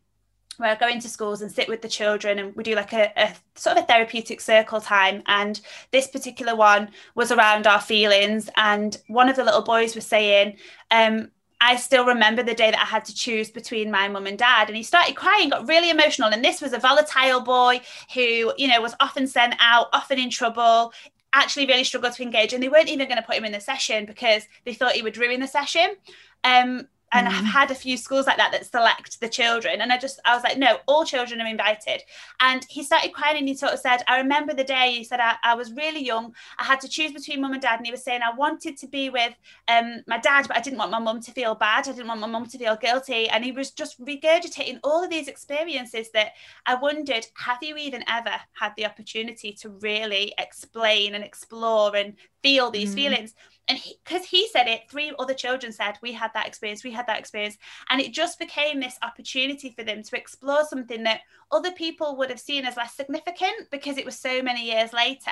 where 0.59 0.69
I 0.69 0.75
go 0.75 0.87
into 0.87 1.07
schools 1.07 1.41
and 1.41 1.51
sit 1.51 1.69
with 1.69 1.81
the 1.81 1.87
children 1.87 2.37
and 2.37 2.55
we 2.55 2.63
do 2.63 2.75
like 2.75 2.91
a, 2.91 3.11
a, 3.15 3.33
sort 3.55 3.77
of 3.77 3.83
a 3.83 3.87
therapeutic 3.87 4.41
circle 4.41 4.81
time. 4.81 5.23
And 5.25 5.59
this 5.91 6.07
particular 6.07 6.55
one 6.55 6.89
was 7.15 7.31
around 7.31 7.65
our 7.65 7.79
feelings. 7.79 8.49
And 8.57 8.97
one 9.07 9.29
of 9.29 9.37
the 9.37 9.43
little 9.45 9.61
boys 9.61 9.95
was 9.95 10.05
saying, 10.05 10.57
um, 10.91 11.31
I 11.61 11.77
still 11.77 12.05
remember 12.05 12.43
the 12.43 12.53
day 12.53 12.71
that 12.71 12.79
I 12.79 12.85
had 12.85 13.05
to 13.05 13.15
choose 13.15 13.49
between 13.49 13.89
my 13.89 14.07
mum 14.09 14.27
and 14.27 14.37
dad. 14.37 14.67
And 14.67 14.75
he 14.75 14.83
started 14.83 15.15
crying, 15.15 15.49
got 15.49 15.67
really 15.67 15.89
emotional. 15.89 16.29
And 16.29 16.43
this 16.43 16.61
was 16.61 16.73
a 16.73 16.79
volatile 16.79 17.41
boy 17.41 17.81
who, 18.13 18.53
you 18.57 18.67
know, 18.67 18.81
was 18.81 18.95
often 18.99 19.27
sent 19.27 19.55
out, 19.59 19.87
often 19.93 20.19
in 20.19 20.29
trouble, 20.29 20.93
actually 21.31 21.65
really 21.65 21.83
struggled 21.83 22.13
to 22.13 22.23
engage. 22.23 22.53
And 22.53 22.61
they 22.61 22.69
weren't 22.69 22.89
even 22.89 23.07
going 23.07 23.17
to 23.17 23.25
put 23.25 23.35
him 23.35 23.45
in 23.45 23.51
the 23.51 23.61
session 23.61 24.05
because 24.05 24.43
they 24.65 24.73
thought 24.73 24.93
he 24.93 25.01
would 25.01 25.17
ruin 25.17 25.39
the 25.39 25.47
session. 25.47 25.95
Um, 26.43 26.87
and 27.11 27.27
mm. 27.27 27.31
I've 27.31 27.45
had 27.45 27.71
a 27.71 27.75
few 27.75 27.97
schools 27.97 28.27
like 28.27 28.37
that 28.37 28.51
that 28.51 28.65
select 28.65 29.19
the 29.19 29.29
children. 29.29 29.81
And 29.81 29.91
I 29.91 29.97
just, 29.97 30.19
I 30.25 30.35
was 30.35 30.43
like, 30.43 30.57
no, 30.57 30.77
all 30.87 31.05
children 31.05 31.41
are 31.41 31.47
invited. 31.47 32.03
And 32.39 32.65
he 32.69 32.83
started 32.83 33.13
crying 33.13 33.37
and 33.37 33.47
he 33.47 33.55
sort 33.55 33.73
of 33.73 33.79
said, 33.79 34.03
I 34.07 34.19
remember 34.19 34.53
the 34.53 34.63
day 34.63 34.93
he 34.93 35.03
said, 35.03 35.19
I, 35.19 35.35
I 35.43 35.55
was 35.55 35.73
really 35.73 36.03
young. 36.03 36.35
I 36.57 36.63
had 36.63 36.79
to 36.81 36.87
choose 36.87 37.11
between 37.11 37.41
mum 37.41 37.53
and 37.53 37.61
dad. 37.61 37.77
And 37.77 37.85
he 37.85 37.91
was 37.91 38.03
saying, 38.03 38.21
I 38.21 38.35
wanted 38.35 38.77
to 38.77 38.87
be 38.87 39.09
with 39.09 39.33
um, 39.67 40.01
my 40.07 40.19
dad, 40.19 40.47
but 40.47 40.57
I 40.57 40.61
didn't 40.61 40.79
want 40.79 40.91
my 40.91 40.99
mum 40.99 41.19
to 41.21 41.31
feel 41.31 41.55
bad. 41.55 41.87
I 41.87 41.91
didn't 41.91 42.07
want 42.07 42.21
my 42.21 42.27
mum 42.27 42.45
to 42.45 42.57
feel 42.57 42.75
guilty. 42.75 43.27
And 43.29 43.43
he 43.43 43.51
was 43.51 43.71
just 43.71 43.99
regurgitating 44.03 44.79
all 44.83 45.03
of 45.03 45.09
these 45.09 45.27
experiences 45.27 46.11
that 46.11 46.33
I 46.65 46.75
wondered, 46.75 47.25
have 47.35 47.59
you 47.61 47.75
even 47.77 48.03
ever 48.07 48.35
had 48.53 48.73
the 48.77 48.85
opportunity 48.85 49.53
to 49.53 49.69
really 49.69 50.33
explain 50.37 51.15
and 51.15 51.23
explore 51.23 51.95
and 51.95 52.15
feel 52.41 52.71
these 52.71 52.91
mm. 52.91 52.95
feelings. 52.95 53.35
And 53.67 53.79
because 54.03 54.25
he, 54.25 54.41
he, 54.41 54.47
said 54.47 54.67
it 54.67 54.89
three 54.89 55.13
other 55.19 55.35
children 55.35 55.71
said 55.71 55.99
we 56.01 56.11
had 56.11 56.31
that 56.33 56.47
experience 56.47 56.83
we 56.83 56.91
had 56.91 57.05
that 57.07 57.19
experience. 57.19 57.57
And 57.89 58.01
it 58.01 58.13
just 58.13 58.39
became 58.39 58.79
this 58.79 58.97
opportunity 59.03 59.73
for 59.77 59.83
them 59.83 60.01
to 60.03 60.17
explore 60.17 60.65
something 60.65 61.03
that 61.03 61.21
other 61.51 61.71
people 61.71 62.15
would 62.17 62.29
have 62.29 62.39
seen 62.39 62.65
as 62.65 62.77
less 62.77 62.95
significant 62.95 63.69
because 63.71 63.97
it 63.97 64.05
was 64.05 64.17
so 64.17 64.41
many 64.41 64.65
years 64.65 64.91
later. 64.91 65.31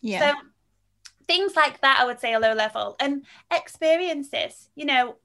Yeah. 0.00 0.32
So 0.32 0.38
things 1.28 1.56
like 1.56 1.80
that 1.80 1.98
i 2.00 2.04
would 2.04 2.20
say 2.20 2.34
are 2.34 2.40
low 2.40 2.54
level. 2.54 2.96
And 3.00 3.24
experiences 3.50 4.68
you 4.74 4.84
know 4.84 5.16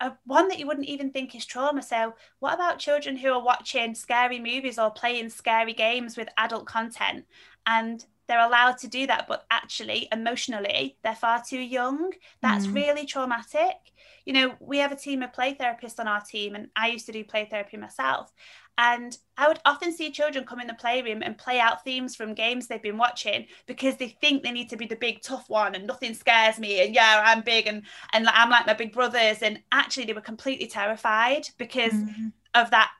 a, 0.00 0.12
one 0.24 0.48
that 0.48 0.58
you 0.58 0.66
wouldn't 0.66 0.86
even 0.86 1.10
think 1.10 1.34
is 1.34 1.44
trauma. 1.44 1.82
So, 1.82 2.14
what 2.38 2.54
about 2.54 2.78
children 2.78 3.16
who 3.16 3.32
are 3.32 3.42
watching 3.42 3.94
scary 3.94 4.38
movies 4.38 4.78
or 4.78 4.90
playing 4.90 5.30
scary 5.30 5.72
games 5.72 6.16
with 6.16 6.28
adult 6.38 6.66
content? 6.66 7.26
And 7.66 8.04
they're 8.28 8.44
allowed 8.44 8.78
to 8.78 8.88
do 8.88 9.06
that, 9.06 9.26
but 9.26 9.44
actually, 9.50 10.08
emotionally, 10.12 10.96
they're 11.02 11.14
far 11.14 11.42
too 11.46 11.58
young? 11.58 12.12
That's 12.42 12.66
mm. 12.66 12.74
really 12.74 13.06
traumatic. 13.06 13.76
You 14.24 14.34
know, 14.34 14.54
we 14.60 14.78
have 14.78 14.92
a 14.92 14.96
team 14.96 15.22
of 15.22 15.32
play 15.32 15.54
therapists 15.54 15.98
on 15.98 16.06
our 16.06 16.20
team, 16.20 16.54
and 16.54 16.68
I 16.76 16.88
used 16.88 17.06
to 17.06 17.12
do 17.12 17.24
play 17.24 17.48
therapy 17.50 17.78
myself. 17.78 18.30
And 18.78 19.16
I 19.36 19.48
would 19.48 19.58
often 19.64 19.92
see 19.92 20.12
children 20.12 20.44
come 20.44 20.60
in 20.60 20.68
the 20.68 20.74
playroom 20.74 21.20
and 21.22 21.36
play 21.36 21.58
out 21.58 21.82
themes 21.82 22.14
from 22.14 22.32
games 22.32 22.68
they've 22.68 22.80
been 22.80 22.96
watching 22.96 23.46
because 23.66 23.96
they 23.96 24.16
think 24.20 24.44
they 24.44 24.52
need 24.52 24.70
to 24.70 24.76
be 24.76 24.86
the 24.86 24.94
big 24.94 25.20
tough 25.20 25.50
one 25.50 25.74
and 25.74 25.84
nothing 25.84 26.14
scares 26.14 26.60
me 26.60 26.80
and 26.80 26.94
yeah 26.94 27.24
I'm 27.26 27.42
big 27.42 27.66
and 27.66 27.82
and 28.12 28.28
I'm 28.28 28.50
like 28.50 28.68
my 28.68 28.74
big 28.74 28.92
brothers 28.92 29.42
and 29.42 29.60
actually 29.72 30.04
they 30.04 30.12
were 30.12 30.20
completely 30.20 30.68
terrified 30.68 31.48
because 31.58 31.92
mm-hmm. 31.92 32.28
of 32.54 32.70
that 32.70 32.92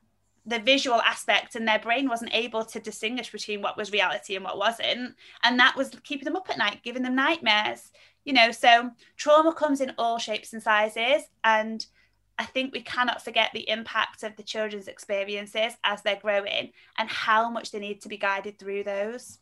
the 0.48 0.58
visual 0.58 1.00
aspect 1.02 1.54
and 1.54 1.66
their 1.66 1.78
brain 1.78 2.08
wasn't 2.08 2.34
able 2.34 2.64
to 2.64 2.80
distinguish 2.80 3.30
between 3.30 3.60
what 3.60 3.76
was 3.76 3.92
reality 3.92 4.34
and 4.34 4.44
what 4.44 4.58
wasn't 4.58 5.14
and 5.44 5.58
that 5.58 5.76
was 5.76 5.90
keeping 6.04 6.24
them 6.24 6.36
up 6.36 6.48
at 6.50 6.58
night 6.58 6.80
giving 6.82 7.02
them 7.02 7.14
nightmares 7.14 7.90
you 8.24 8.32
know 8.32 8.50
so 8.50 8.90
trauma 9.16 9.52
comes 9.52 9.80
in 9.80 9.92
all 9.98 10.18
shapes 10.18 10.52
and 10.52 10.62
sizes 10.62 11.22
and 11.44 11.86
I 12.38 12.44
think 12.44 12.72
we 12.72 12.82
cannot 12.82 13.24
forget 13.24 13.50
the 13.52 13.68
impact 13.68 14.22
of 14.22 14.36
the 14.36 14.44
children's 14.44 14.86
experiences 14.86 15.72
as 15.82 16.02
they're 16.02 16.20
growing 16.22 16.70
and 16.96 17.10
how 17.10 17.50
much 17.50 17.72
they 17.72 17.80
need 17.80 18.00
to 18.02 18.08
be 18.08 18.16
guided 18.16 18.60
through 18.60 18.84
those. 18.84 19.38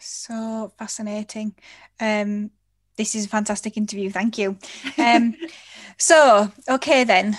So 0.00 0.72
fascinating. 0.76 1.54
Um, 2.00 2.50
this 2.96 3.14
is 3.14 3.26
a 3.26 3.28
fantastic 3.28 3.76
interview. 3.76 4.10
Thank 4.10 4.38
you. 4.38 4.58
Um, 4.98 5.34
so, 5.96 6.50
okay, 6.68 7.04
then. 7.04 7.38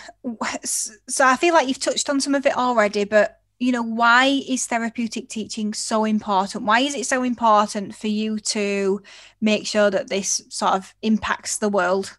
So, 0.64 1.26
I 1.26 1.36
feel 1.36 1.54
like 1.54 1.68
you've 1.68 1.80
touched 1.80 2.10
on 2.10 2.22
some 2.22 2.36
of 2.36 2.46
it 2.46 2.56
already, 2.56 3.04
but 3.04 3.42
you 3.60 3.72
know, 3.72 3.82
why 3.82 4.42
is 4.48 4.66
therapeutic 4.66 5.30
teaching 5.30 5.74
so 5.74 6.06
important? 6.06 6.66
Why 6.66 6.82
is 6.82 6.96
it 6.96 7.06
so 7.06 7.24
important 7.24 7.96
for 7.96 8.08
you 8.08 8.40
to 8.40 9.02
make 9.42 9.66
sure 9.66 9.90
that 9.90 10.10
this 10.10 10.42
sort 10.50 10.74
of 10.74 10.94
impacts 11.02 11.58
the 11.58 11.70
world? 11.70 12.18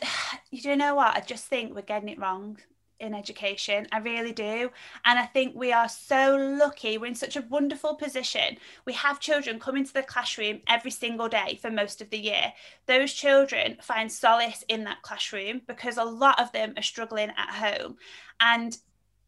you 0.50 0.62
don't 0.62 0.78
know 0.78 0.94
what? 0.94 1.16
I 1.16 1.20
just 1.20 1.46
think 1.46 1.74
we're 1.74 1.82
getting 1.82 2.08
it 2.08 2.18
wrong 2.18 2.58
in 3.00 3.14
education. 3.14 3.86
I 3.92 3.98
really 3.98 4.32
do. 4.32 4.70
And 5.04 5.18
I 5.18 5.26
think 5.26 5.54
we 5.54 5.72
are 5.72 5.88
so 5.88 6.36
lucky. 6.36 6.98
We're 6.98 7.06
in 7.06 7.14
such 7.14 7.36
a 7.36 7.44
wonderful 7.48 7.94
position. 7.94 8.56
We 8.84 8.92
have 8.94 9.20
children 9.20 9.60
come 9.60 9.76
into 9.76 9.92
the 9.92 10.02
classroom 10.02 10.60
every 10.68 10.90
single 10.90 11.28
day 11.28 11.58
for 11.60 11.70
most 11.70 12.00
of 12.00 12.10
the 12.10 12.18
year. 12.18 12.52
Those 12.86 13.12
children 13.12 13.76
find 13.82 14.10
solace 14.10 14.64
in 14.68 14.84
that 14.84 15.02
classroom 15.02 15.62
because 15.66 15.96
a 15.96 16.04
lot 16.04 16.40
of 16.40 16.52
them 16.52 16.74
are 16.76 16.82
struggling 16.82 17.30
at 17.36 17.50
home. 17.50 17.96
And 18.40 18.76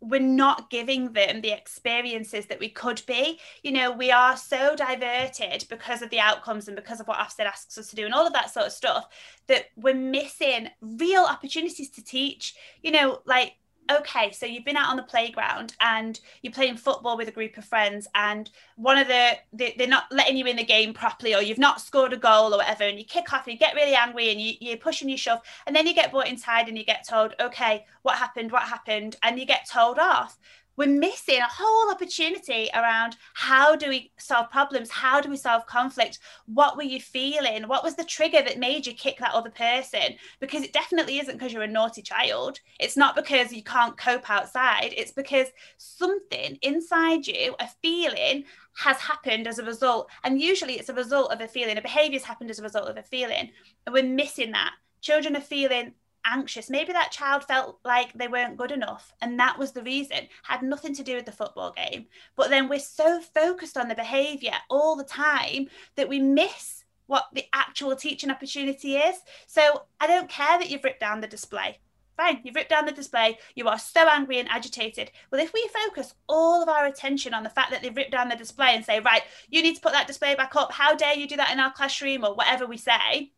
we're 0.01 0.21
not 0.21 0.71
giving 0.71 1.13
them 1.13 1.41
the 1.41 1.51
experiences 1.51 2.47
that 2.47 2.61
we 2.61 2.69
could 2.69 3.03
be. 3.07 3.39
You 3.63 3.73
know, 3.73 3.91
we 3.91 4.11
are 4.11 4.37
so 4.37 4.77
diverted 4.77 5.65
because 5.69 6.03
of 6.03 6.11
the 6.11 6.21
outcomes 6.21 6.69
and 6.69 6.77
because 6.77 7.01
of 7.01 7.09
what 7.09 7.19
Ofsted 7.19 7.47
asks 7.47 7.77
us 7.79 7.89
to 7.89 7.97
do 7.97 8.05
and 8.05 8.15
all 8.15 8.27
of 8.27 8.33
that 8.33 8.51
sort 8.51 8.67
of 8.67 8.73
stuff 8.73 9.07
that 9.49 9.67
we're 9.77 9.95
missing 9.95 10.69
real 10.81 11.25
opportunities 11.25 11.91
to 11.91 12.05
teach. 12.05 12.55
You 12.83 12.93
know, 12.93 13.21
like 13.27 13.55
okay, 13.91 14.31
so 14.33 14.47
you've 14.47 14.65
been 14.65 14.77
out 14.77 14.91
on 14.91 14.97
the 14.97 15.03
playground 15.03 15.75
and 15.81 16.21
you're 16.43 16.53
playing 16.53 16.77
football 16.77 17.17
with 17.17 17.29
a 17.29 17.33
group 17.33 17.57
of 17.57 17.65
friends, 17.65 18.07
and 18.15 18.51
one 18.77 18.99
of 18.99 19.09
the 19.09 19.33
they, 19.53 19.75
they're 19.79 19.87
not 19.87 20.05
letting 20.11 20.37
you 20.37 20.47
in 20.47 20.57
the 20.57 20.65
game 20.65 20.93
properly, 20.93 21.35
or 21.35 21.43
you've 21.43 21.59
not 21.59 21.81
scored 21.81 22.13
a 22.13 22.17
goal 22.17 22.55
or 22.55 22.59
whatever, 22.59 22.85
and 22.85 22.99
you 22.99 23.05
kick 23.05 23.33
off 23.33 23.47
and 23.47 23.55
you 23.55 23.59
get 23.59 23.75
really 23.75 23.95
angry 23.95 24.31
and 24.31 24.41
you, 24.41 24.55
you're 24.61 24.77
pushing 24.77 25.09
your 25.09 25.19
shove, 25.19 25.41
and 25.67 25.75
then 25.75 25.87
you 25.87 25.95
get 25.95 26.11
brought 26.11 26.29
inside 26.29 26.69
and 26.69 26.77
you 26.79 26.85
get 26.85 27.07
told, 27.07 27.35
okay, 27.41 27.85
what 28.03 28.17
happened, 28.19 28.53
what 28.53 28.63
happened, 28.63 29.17
and 29.23 29.39
you 29.39 29.47
get 29.47 29.69
told 29.69 29.99
off 29.99 30.39
we're 30.79 30.87
missing 30.87 31.41
a 31.41 31.49
whole 31.49 31.91
opportunity 31.91 32.69
around 32.73 33.17
how 33.35 33.75
do 33.75 33.89
we 33.89 34.13
solve 34.17 34.49
problems? 34.49 34.89
How 34.89 35.21
do 35.21 35.29
we 35.29 35.37
solve 35.37 35.67
conflict? 35.67 36.21
What 36.47 36.77
were 36.77 36.85
you 36.85 37.01
feeling? 37.01 37.65
What 37.65 37.83
was 37.83 37.97
the 37.97 38.05
trigger 38.05 38.43
that 38.43 38.61
made 38.61 38.87
you 38.87 38.95
kick 38.95 39.19
that 39.19 39.35
other 39.35 39.51
person? 39.51 40.15
Because 40.39 40.63
it 40.63 40.73
definitely 40.73 41.19
isn't 41.19 41.37
because 41.37 41.53
you're 41.53 41.65
a 41.65 41.67
naughty 41.67 42.01
child. 42.01 42.61
It's 42.79 42.97
not 42.97 43.17
because 43.17 43.53
you 43.53 43.65
can't 43.65 43.99
cope 43.99 44.31
outside. 44.31 44.95
It's 44.97 45.11
because 45.11 45.49
something 45.79 46.57
inside 46.63 47.27
you 47.27 47.57
a 47.59 47.67
feeling 47.83 48.45
has 48.77 48.99
happened 48.99 49.49
as 49.49 49.59
a 49.59 49.65
result. 49.65 50.09
And 50.23 50.41
usually 50.41 50.75
it's 50.75 50.89
a 50.89 50.95
result 50.95 51.33
of 51.33 51.41
a 51.41 51.49
feeling. 51.49 51.77
A 51.77 51.83
behavior 51.83 52.21
has 52.21 52.25
happened 52.25 52.51
as 52.51 52.61
a 52.61 52.63
result 52.63 52.89
of 52.89 52.97
a 52.97 53.03
feeling. 53.03 53.51
And 53.85 53.93
we're 53.93 54.05
missing 54.05 54.53
that. 54.53 54.75
Children 55.01 55.35
are 55.35 55.41
feeling 55.41 55.95
anxious. 56.29 56.71
Maybe 56.71 56.93
that 56.93 57.11
child 57.11 57.45
felt 57.45 57.79
like 57.85 58.13
they 58.13 58.29
weren't 58.29 58.57
good 58.57 58.71
enough, 58.71 59.13
and 59.21 59.39
that 59.41 59.59
was 59.59 59.73
the 59.73 59.83
reason. 59.83 60.29
Had 60.43 60.63
nothing 60.63 60.95
to 60.95 61.03
do 61.03 61.17
with 61.17 61.27
the 61.27 61.33
football 61.33 61.73
game. 61.73 62.07
But 62.37 62.51
then 62.51 62.69
we're 62.69 62.79
so 62.79 63.21
focused 63.21 63.77
on 63.77 63.89
the 63.89 63.95
behavior 63.95 64.55
all 64.69 64.97
the 64.97 65.05
time 65.05 65.69
that 65.97 66.09
we 66.09 66.21
miss 66.21 66.85
what 67.07 67.25
the 67.33 67.47
actual 67.53 67.97
teaching 67.97 68.31
opportunity 68.31 68.97
is. 68.97 69.17
So 69.47 69.83
I 70.01 70.07
don't 70.07 70.29
care 70.29 70.59
that 70.59 70.71
you've 70.71 70.85
ripped 70.85 71.01
down 71.01 71.21
the 71.21 71.27
display. 71.27 71.79
Fine, 72.19 72.41
you've 72.43 72.57
ripped 72.57 72.71
down 72.71 72.85
the 72.85 72.93
display. 72.93 73.39
You 73.55 73.69
are 73.69 73.79
so 73.79 74.09
angry 74.09 74.41
and 74.41 74.49
agitated. 74.49 75.13
Well, 75.31 75.41
if 75.41 75.53
we 75.53 75.71
focus 75.85 76.15
all 76.29 76.63
of 76.63 76.69
our 76.69 76.87
attention 76.87 77.33
on 77.33 77.45
the 77.45 77.49
fact 77.49 77.71
that 77.71 77.81
they've 77.81 77.97
ripped 77.97 78.11
down 78.11 78.29
the 78.29 78.37
display 78.37 78.75
and 78.75 78.85
say, 78.85 79.01
right, 79.01 79.23
you 79.49 79.63
need 79.63 79.77
to 79.77 79.81
put 79.81 79.93
that 79.93 80.09
display 80.09 80.35
back 80.35 80.57
up. 80.57 80.73
How 80.73 80.97
dare 80.97 81.15
you 81.15 81.29
do 81.29 81.37
that 81.37 81.53
in 81.53 81.61
our 81.61 81.73
classroom 81.73 82.25
or 82.25 82.35
whatever 82.35 82.67
we 82.67 82.77
say, 82.77 83.33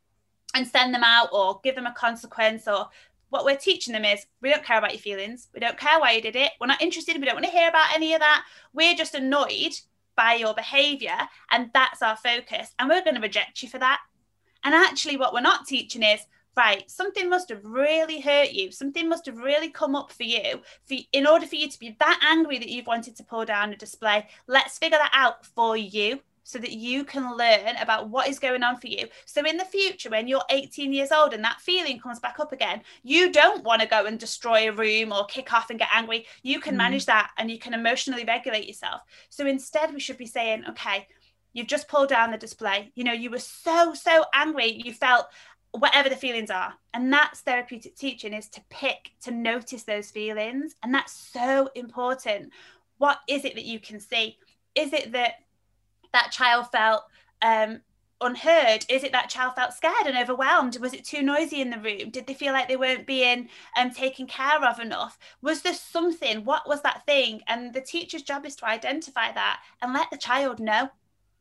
and 0.55 0.67
send 0.67 0.95
them 0.95 1.05
out 1.05 1.29
or 1.33 1.61
give 1.63 1.75
them 1.75 1.87
a 1.87 1.93
consequence 1.93 2.67
or 2.67 2.89
what 3.31 3.45
we're 3.45 3.57
teaching 3.57 3.93
them 3.93 4.05
is 4.05 4.27
we 4.43 4.51
don't 4.51 4.65
care 4.65 4.79
about 4.79 4.93
your 4.93 5.01
feelings. 5.01 5.49
We 5.55 5.61
don't 5.61 5.79
care 5.79 6.01
why 6.01 6.13
you 6.13 6.21
did 6.21 6.37
it. 6.37 6.53
We're 6.61 6.67
not 6.67 6.83
interested. 6.83 7.17
We 7.17 7.25
don't 7.25 7.37
want 7.37 7.47
to 7.47 7.51
hear 7.53 7.69
about 7.69 7.95
any 7.95 8.13
of 8.13 8.21
that. 8.21 8.45
We're 8.73 8.95
just 8.95 9.15
annoyed 9.15 9.73
by 10.17 10.35
your 10.35 10.53
behavior. 10.53 11.17
And 11.51 11.71
that's 11.73 12.03
our 12.03 12.17
focus. 12.17 12.75
And 12.79 12.89
we're 12.89 13.05
going 13.05 13.15
to 13.15 13.23
reject 13.23 13.63
you 13.63 13.69
for 13.69 13.79
that. 13.79 14.01
And 14.65 14.75
actually, 14.75 15.17
what 15.17 15.33
we're 15.33 15.41
not 15.41 15.67
teaching 15.67 16.03
is 16.03 16.21
right, 16.57 16.91
something 16.91 17.31
must 17.31 17.49
have 17.49 17.65
really 17.65 18.21
hurt 18.21 18.51
you. 18.51 18.73
Something 18.73 19.09
must 19.09 19.27
have 19.27 19.39
really 19.39 19.71
come 19.71 19.95
up 19.95 20.13
for 20.13 20.25
you 20.25 20.61
for, 20.87 20.97
in 21.13 21.27
order 21.27 21.47
for 21.47 21.55
you 21.55 21.69
to 21.69 21.79
be 21.79 21.97
that 22.01 22.21
angry 22.23 22.59
that 22.59 22.69
you've 22.69 22.87
wanted 22.87 23.17
to 23.17 23.25
pull 23.25 23.45
down 23.45 23.73
a 23.73 23.77
display. 23.77 24.27
Let's 24.47 24.79
figure 24.79 24.99
that 24.99 25.13
out 25.15 25.47
for 25.47 25.77
you 25.77 26.21
so 26.51 26.59
that 26.59 26.73
you 26.73 27.05
can 27.05 27.37
learn 27.37 27.77
about 27.81 28.09
what 28.09 28.29
is 28.29 28.39
going 28.39 28.63
on 28.63 28.77
for 28.79 28.89
you. 28.89 29.07
So 29.25 29.45
in 29.45 29.57
the 29.57 29.65
future, 29.65 30.11
when 30.11 30.27
you're 30.27 30.43
18 30.51 30.93
years 30.93 31.13
old 31.13 31.33
and 31.33 31.45
that 31.45 31.61
feeling 31.61 31.99
comes 32.01 32.19
back 32.19 32.41
up 32.41 32.53
again, 32.53 32.83
you 33.03 33.31
don't 33.31 33.65
want 33.65 33.83
to 33.83 33.89
go 33.89 34.07
and 34.07 34.19
destroy 34.19 34.69
a 34.69 34.73
room 34.73 35.13
or 35.13 35.27
kick 35.27 35.53
off 35.53 35.71
and 35.71 35.79
get 35.79 35.89
angry. 35.95 36.27
You 36.43 36.61
can 36.61 36.75
mm. 36.75 36.79
manage 36.79 37.07
that 37.07 37.31
and 37.39 37.51
you 37.51 37.59
can 37.59 37.75
emotionally 37.75 38.25
regulate 38.25 38.67
yourself. 38.67 39.03
So 39.29 39.47
instead, 39.47 39.95
we 39.95 40.01
should 40.01 40.19
be 40.19 40.27
saying, 40.27 40.65
okay, 40.71 41.07
you've 41.53 41.69
just 41.69 41.89
pulled 41.89 42.09
down 42.09 42.31
the 42.31 42.39
display. 42.39 42.91
You 42.95 43.05
know, 43.05 43.13
you 43.13 43.31
were 43.31 43.39
so, 43.39 43.95
so 43.95 44.25
angry, 44.35 44.83
you 44.85 44.93
felt 44.93 45.27
whatever 45.73 46.09
the 46.09 46.17
feelings 46.17 46.51
are. 46.51 46.75
And 46.95 47.13
that's 47.13 47.41
therapeutic 47.41 47.97
teaching 47.97 48.33
is 48.33 48.49
to 48.51 48.61
pick, 48.71 49.13
to 49.23 49.31
notice 49.31 49.85
those 49.85 50.11
feelings. 50.11 50.75
And 50.83 50.93
that's 50.93 51.13
so 51.13 51.71
important. 51.75 52.53
What 52.99 53.19
is 53.29 53.45
it 53.45 53.55
that 53.55 53.65
you 53.65 53.79
can 53.79 54.01
see? 54.01 54.39
Is 54.75 54.93
it 54.93 55.13
that 55.13 55.35
that 56.13 56.33
child 56.33 56.67
felt 56.71 57.03
um, 57.43 57.81
unheard? 58.21 58.85
Is 58.89 59.05
it 59.05 59.13
that 59.13 59.31
child 59.31 59.55
felt 59.55 59.73
scared 59.73 60.07
and 60.07 60.17
overwhelmed? 60.17 60.79
Was 60.81 60.93
it 60.93 61.05
too 61.05 61.23
noisy 61.23 61.61
in 61.61 61.71
the 61.71 61.79
room? 61.79 62.11
Did 62.11 62.27
they 62.27 62.35
feel 62.35 62.53
like 62.53 62.69
they 62.69 62.77
weren't 62.77 63.07
being 63.07 63.49
um, 63.77 63.91
taken 63.91 64.27
care 64.27 64.65
of 64.65 64.79
enough? 64.79 65.19
Was 65.43 65.63
there 65.63 65.75
something? 65.75 66.45
What 66.45 66.69
was 66.69 66.83
that 66.83 67.07
thing? 67.07 67.41
And 67.47 67.73
the 67.73 67.81
teacher's 67.81 68.23
job 68.23 68.45
is 68.45 68.57
to 68.57 68.67
identify 68.67 69.33
that 69.33 69.61
and 69.83 69.93
let 69.93 70.11
the 70.11 70.19
child 70.19 70.61
know. 70.61 70.91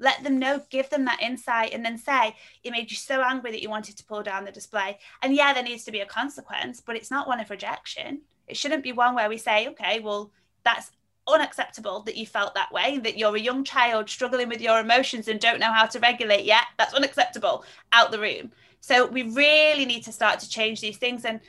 Let 0.02 0.24
them 0.24 0.40
know, 0.40 0.64
give 0.70 0.90
them 0.90 1.04
that 1.06 1.22
insight, 1.22 1.74
and 1.74 1.84
then 1.84 1.98
say, 1.98 2.34
It 2.64 2.72
made 2.72 2.90
you 2.90 2.96
so 2.96 3.22
angry 3.22 3.52
that 3.52 3.62
you 3.62 3.70
wanted 3.70 3.98
to 3.98 4.06
pull 4.06 4.24
down 4.24 4.46
the 4.46 4.52
display. 4.52 4.98
And 5.22 5.36
yeah, 5.36 5.52
there 5.52 5.62
needs 5.62 5.84
to 5.84 5.92
be 5.92 6.00
a 6.00 6.06
consequence, 6.06 6.80
but 6.80 6.96
it's 6.96 7.12
not 7.12 7.28
one 7.28 7.42
of 7.42 7.50
rejection. 7.50 8.22
It 8.48 8.56
shouldn't 8.56 8.84
be 8.84 8.94
one 8.94 9.14
where 9.14 9.28
we 9.28 9.38
say, 9.38 9.68
Okay, 9.68 10.00
well, 10.00 10.32
that's 10.64 10.92
unacceptable 11.28 12.02
that 12.02 12.18
you 12.18 12.26
felt 12.26 12.56
that 12.56 12.72
way, 12.72 13.00
that 13.00 13.18
you're 13.18 13.36
a 13.36 13.40
young 13.40 13.64
child 13.64 14.10
struggling 14.10 14.50
with 14.50 14.62
your 14.62 14.80
emotions 14.80 15.28
and 15.28 15.40
don't 15.40 15.60
know 15.60 15.72
how 15.72 15.86
to 15.86 16.00
regulate 16.00 16.46
yet. 16.46 16.66
That's 16.78 16.94
unacceptable. 16.94 17.64
Out 17.94 18.12
the 18.12 18.20
room. 18.20 18.52
So 18.82 19.06
we 19.06 19.24
really 19.24 19.86
need 19.86 20.04
to 20.06 20.12
start 20.12 20.40
to 20.40 20.50
change 20.50 20.82
these 20.82 20.98
things. 20.98 21.26
And 21.26 21.42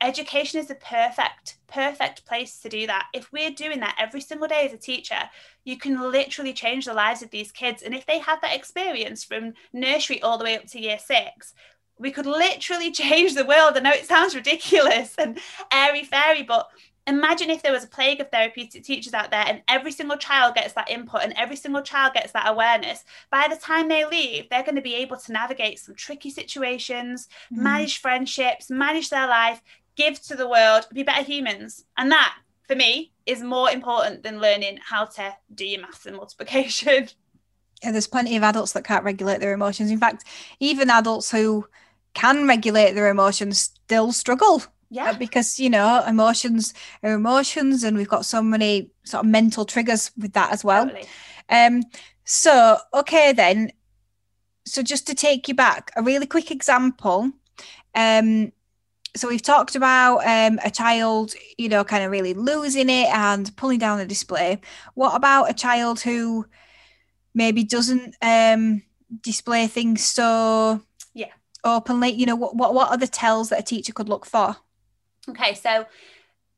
education 0.00 0.60
is 0.60 0.66
the 0.66 0.74
perfect 0.74 1.56
perfect 1.68 2.24
place 2.26 2.60
to 2.60 2.68
do 2.68 2.86
that 2.86 3.06
if 3.14 3.32
we're 3.32 3.50
doing 3.50 3.80
that 3.80 3.96
every 3.98 4.20
single 4.20 4.46
day 4.46 4.66
as 4.66 4.72
a 4.72 4.76
teacher 4.76 5.18
you 5.64 5.76
can 5.78 6.00
literally 6.10 6.52
change 6.52 6.84
the 6.84 6.92
lives 6.92 7.22
of 7.22 7.30
these 7.30 7.50
kids 7.50 7.82
and 7.82 7.94
if 7.94 8.04
they 8.06 8.18
have 8.18 8.40
that 8.40 8.54
experience 8.54 9.24
from 9.24 9.54
nursery 9.72 10.20
all 10.22 10.36
the 10.36 10.44
way 10.44 10.56
up 10.56 10.66
to 10.66 10.80
year 10.80 10.98
six 10.98 11.54
we 11.98 12.10
could 12.10 12.26
literally 12.26 12.90
change 12.92 13.34
the 13.34 13.44
world 13.46 13.76
i 13.76 13.80
know 13.80 13.90
it 13.90 14.06
sounds 14.06 14.34
ridiculous 14.34 15.14
and 15.18 15.38
airy 15.72 16.04
fairy 16.04 16.42
but 16.42 16.68
imagine 17.06 17.50
if 17.50 17.62
there 17.62 17.72
was 17.72 17.84
a 17.84 17.88
plague 17.88 18.20
of 18.20 18.30
therapeutic 18.30 18.82
teachers 18.82 19.14
out 19.14 19.30
there 19.30 19.44
and 19.46 19.62
every 19.68 19.92
single 19.92 20.16
child 20.16 20.54
gets 20.54 20.72
that 20.74 20.90
input 20.90 21.22
and 21.22 21.32
every 21.36 21.56
single 21.56 21.82
child 21.82 22.14
gets 22.14 22.32
that 22.32 22.48
awareness. 22.48 23.04
By 23.30 23.46
the 23.48 23.56
time 23.56 23.88
they 23.88 24.04
leave 24.04 24.48
they're 24.48 24.62
going 24.62 24.76
to 24.76 24.82
be 24.82 24.94
able 24.96 25.16
to 25.16 25.32
navigate 25.32 25.78
some 25.78 25.94
tricky 25.94 26.30
situations 26.30 27.28
mm. 27.52 27.58
manage 27.58 28.00
friendships 28.00 28.70
manage 28.70 29.10
their 29.10 29.26
life 29.26 29.62
give 29.96 30.20
to 30.22 30.36
the 30.36 30.48
world 30.48 30.86
be 30.92 31.02
better 31.02 31.22
humans. 31.22 31.84
And 31.96 32.10
that 32.10 32.36
for 32.66 32.76
me 32.76 33.12
is 33.24 33.42
more 33.42 33.70
important 33.70 34.22
than 34.22 34.40
learning 34.40 34.78
how 34.84 35.04
to 35.04 35.36
do 35.54 35.64
your 35.64 35.80
maths 35.80 36.06
and 36.06 36.16
multiplication. 36.16 37.08
Yeah 37.82 37.92
there's 37.92 38.06
plenty 38.06 38.36
of 38.36 38.42
adults 38.42 38.72
that 38.72 38.84
can't 38.84 39.04
regulate 39.04 39.38
their 39.38 39.52
emotions. 39.52 39.90
In 39.90 39.98
fact 39.98 40.24
even 40.60 40.88
adults 40.88 41.30
who 41.30 41.68
can 42.14 42.48
regulate 42.48 42.94
their 42.94 43.10
emotions 43.10 43.60
still 43.60 44.12
struggle 44.12 44.62
yeah. 44.90 45.12
Because 45.12 45.58
you 45.58 45.70
know 45.70 46.02
emotions 46.06 46.74
are 47.02 47.12
emotions 47.12 47.84
and 47.84 47.96
we've 47.96 48.08
got 48.08 48.24
so 48.24 48.42
many 48.42 48.90
sort 49.04 49.24
of 49.24 49.30
mental 49.30 49.64
triggers 49.64 50.10
with 50.16 50.32
that 50.34 50.52
as 50.52 50.64
well. 50.64 50.86
Totally. 50.86 51.06
um 51.48 51.82
so 52.24 52.78
okay 52.94 53.32
then. 53.32 53.72
So 54.64 54.82
just 54.82 55.06
to 55.06 55.14
take 55.14 55.48
you 55.48 55.54
back 55.54 55.90
a 55.96 56.02
really 56.02 56.26
quick 56.26 56.50
example. 56.50 57.32
Um 57.94 58.52
so 59.16 59.28
we've 59.28 59.42
talked 59.42 59.76
about 59.76 60.18
um, 60.26 60.60
a 60.62 60.70
child 60.70 61.32
you 61.56 61.68
know 61.68 61.82
kind 61.84 62.04
of 62.04 62.10
really 62.10 62.34
losing 62.34 62.90
it 62.90 63.08
and 63.08 63.54
pulling 63.56 63.78
down 63.78 63.98
the 63.98 64.06
display. 64.06 64.60
What 64.94 65.16
about 65.16 65.50
a 65.50 65.54
child 65.54 66.00
who 66.00 66.46
maybe 67.34 67.64
doesn't 67.64 68.14
um 68.22 68.82
display 69.22 69.66
things 69.66 70.04
so 70.04 70.80
yeah. 71.14 71.32
openly? 71.64 72.10
You 72.10 72.26
know 72.26 72.36
what, 72.36 72.56
what 72.56 72.72
what 72.74 72.90
are 72.90 72.98
the 72.98 73.08
tells 73.08 73.48
that 73.48 73.60
a 73.60 73.62
teacher 73.62 73.92
could 73.92 74.08
look 74.08 74.26
for 74.26 74.56
Okay, 75.28 75.54
so 75.54 75.86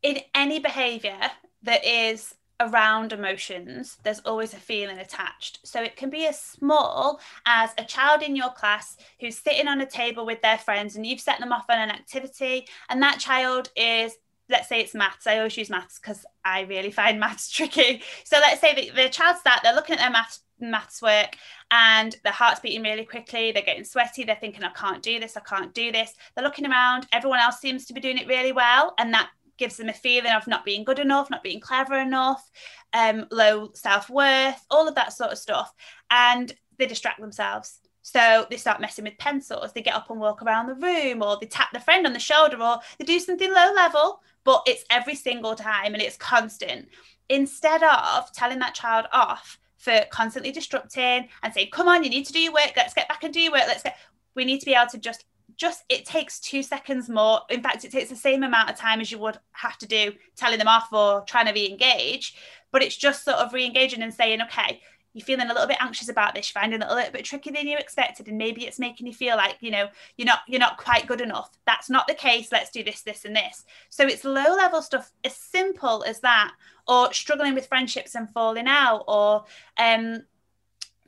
in 0.02 0.20
any 0.34 0.58
behavior 0.58 1.18
that 1.62 1.84
is 1.84 2.34
around 2.60 3.12
emotions, 3.12 3.96
there's 4.02 4.20
always 4.20 4.52
a 4.52 4.58
feeling 4.58 4.98
attached. 4.98 5.60
So 5.64 5.82
it 5.82 5.96
can 5.96 6.10
be 6.10 6.26
as 6.26 6.40
small 6.40 7.20
as 7.46 7.70
a 7.78 7.84
child 7.84 8.22
in 8.22 8.36
your 8.36 8.50
class 8.50 8.96
who's 9.20 9.38
sitting 9.38 9.68
on 9.68 9.80
a 9.80 9.86
table 9.86 10.26
with 10.26 10.42
their 10.42 10.58
friends 10.58 10.96
and 10.96 11.06
you've 11.06 11.20
set 11.20 11.38
them 11.40 11.52
off 11.52 11.66
on 11.68 11.78
an 11.78 11.90
activity, 11.90 12.66
and 12.88 13.02
that 13.02 13.20
child 13.20 13.70
is 13.76 14.16
let's 14.50 14.68
say 14.68 14.80
it's 14.80 14.94
maths. 14.94 15.26
I 15.26 15.36
always 15.36 15.56
use 15.56 15.68
maths 15.68 15.98
because 15.98 16.24
I 16.44 16.62
really 16.62 16.90
find 16.90 17.20
maths 17.20 17.50
tricky. 17.54 18.02
So 18.24 18.38
let's 18.38 18.60
say 18.60 18.74
the, 18.74 19.02
the 19.02 19.08
child 19.10 19.36
start, 19.36 19.60
they're 19.62 19.74
looking 19.74 19.96
at 19.96 20.00
their 20.00 20.10
maths 20.10 20.40
maths 20.60 21.02
work 21.02 21.36
and 21.70 22.16
their 22.24 22.32
heart's 22.32 22.60
beating 22.60 22.82
really 22.82 23.04
quickly 23.04 23.52
they're 23.52 23.62
getting 23.62 23.84
sweaty 23.84 24.24
they're 24.24 24.36
thinking 24.36 24.64
i 24.64 24.70
can't 24.70 25.02
do 25.02 25.20
this 25.20 25.36
i 25.36 25.40
can't 25.40 25.74
do 25.74 25.92
this. 25.92 26.14
They're 26.34 26.44
looking 26.44 26.66
around 26.66 27.06
everyone 27.12 27.40
else 27.40 27.60
seems 27.60 27.86
to 27.86 27.94
be 27.94 28.00
doing 28.00 28.18
it 28.18 28.28
really 28.28 28.52
well 28.52 28.94
and 28.98 29.12
that 29.14 29.30
gives 29.56 29.76
them 29.76 29.88
a 29.88 29.92
feeling 29.92 30.32
of 30.32 30.46
not 30.46 30.64
being 30.64 30.84
good 30.84 30.98
enough 30.98 31.30
not 31.30 31.42
being 31.42 31.60
clever 31.60 31.98
enough 31.98 32.48
um, 32.92 33.26
low 33.30 33.70
self-worth 33.74 34.64
all 34.70 34.86
of 34.88 34.94
that 34.94 35.12
sort 35.12 35.32
of 35.32 35.38
stuff 35.38 35.72
and 36.10 36.54
they 36.78 36.86
distract 36.86 37.20
themselves. 37.20 37.80
So 38.02 38.46
they 38.48 38.56
start 38.56 38.80
messing 38.80 39.04
with 39.04 39.18
pencils 39.18 39.72
they 39.72 39.82
get 39.82 39.94
up 39.94 40.10
and 40.10 40.20
walk 40.20 40.42
around 40.42 40.68
the 40.68 40.74
room 40.74 41.22
or 41.22 41.36
they 41.38 41.46
tap 41.46 41.72
their 41.72 41.82
friend 41.82 42.06
on 42.06 42.14
the 42.14 42.18
shoulder 42.18 42.56
or 42.62 42.78
they 42.98 43.04
do 43.04 43.20
something 43.20 43.52
low 43.52 43.72
level 43.74 44.22
but 44.44 44.62
it's 44.66 44.84
every 44.88 45.14
single 45.14 45.54
time 45.54 45.92
and 45.92 46.02
it's 46.02 46.16
constant. 46.16 46.88
Instead 47.28 47.82
of 47.82 48.32
telling 48.32 48.60
that 48.60 48.74
child 48.74 49.06
off 49.12 49.58
for 49.78 50.04
constantly 50.10 50.52
disrupting 50.52 51.28
and 51.42 51.54
saying, 51.54 51.68
come 51.72 51.88
on, 51.88 52.04
you 52.04 52.10
need 52.10 52.26
to 52.26 52.32
do 52.32 52.40
your 52.40 52.52
work. 52.52 52.72
Let's 52.76 52.94
get 52.94 53.08
back 53.08 53.24
and 53.24 53.32
do 53.32 53.40
your 53.40 53.52
work. 53.52 53.64
Let's 53.66 53.82
get, 53.82 53.96
we 54.34 54.44
need 54.44 54.58
to 54.60 54.66
be 54.66 54.74
able 54.74 54.90
to 54.90 54.98
just, 54.98 55.24
just, 55.56 55.84
it 55.88 56.04
takes 56.04 56.38
two 56.40 56.62
seconds 56.62 57.08
more. 57.08 57.40
In 57.48 57.62
fact, 57.62 57.84
it 57.84 57.92
takes 57.92 58.10
the 58.10 58.16
same 58.16 58.42
amount 58.42 58.70
of 58.70 58.76
time 58.76 59.00
as 59.00 59.10
you 59.10 59.18
would 59.18 59.38
have 59.52 59.78
to 59.78 59.86
do 59.86 60.12
telling 60.36 60.58
them 60.58 60.68
off 60.68 60.92
or 60.92 61.22
trying 61.22 61.46
to 61.46 61.52
re 61.52 61.68
engage. 61.68 62.36
But 62.70 62.82
it's 62.82 62.96
just 62.96 63.24
sort 63.24 63.38
of 63.38 63.52
re 63.52 63.64
engaging 63.64 64.02
and 64.02 64.12
saying, 64.12 64.42
okay, 64.42 64.80
you're 65.18 65.24
feeling 65.24 65.50
a 65.50 65.52
little 65.52 65.68
bit 65.68 65.78
anxious 65.80 66.08
about 66.08 66.34
this, 66.34 66.52
you're 66.52 66.60
finding 66.60 66.80
it 66.80 66.88
a 66.88 66.94
little 66.94 67.12
bit 67.12 67.24
trickier 67.24 67.52
than 67.52 67.66
you 67.66 67.76
expected, 67.76 68.28
and 68.28 68.38
maybe 68.38 68.66
it's 68.66 68.78
making 68.78 69.06
you 69.06 69.12
feel 69.12 69.36
like, 69.36 69.56
you 69.60 69.70
know, 69.70 69.88
you're 70.16 70.26
not 70.26 70.40
you're 70.46 70.60
not 70.60 70.78
quite 70.78 71.06
good 71.06 71.20
enough. 71.20 71.50
That's 71.66 71.90
not 71.90 72.06
the 72.06 72.14
case. 72.14 72.50
Let's 72.52 72.70
do 72.70 72.82
this, 72.82 73.02
this, 73.02 73.24
and 73.24 73.36
this. 73.36 73.64
So 73.90 74.06
it's 74.06 74.24
low 74.24 74.54
level 74.56 74.82
stuff 74.82 75.10
as 75.24 75.36
simple 75.36 76.04
as 76.04 76.20
that, 76.20 76.52
or 76.86 77.12
struggling 77.12 77.54
with 77.54 77.66
friendships 77.66 78.14
and 78.14 78.30
falling 78.30 78.66
out, 78.66 79.04
or 79.08 79.44
um 79.78 80.22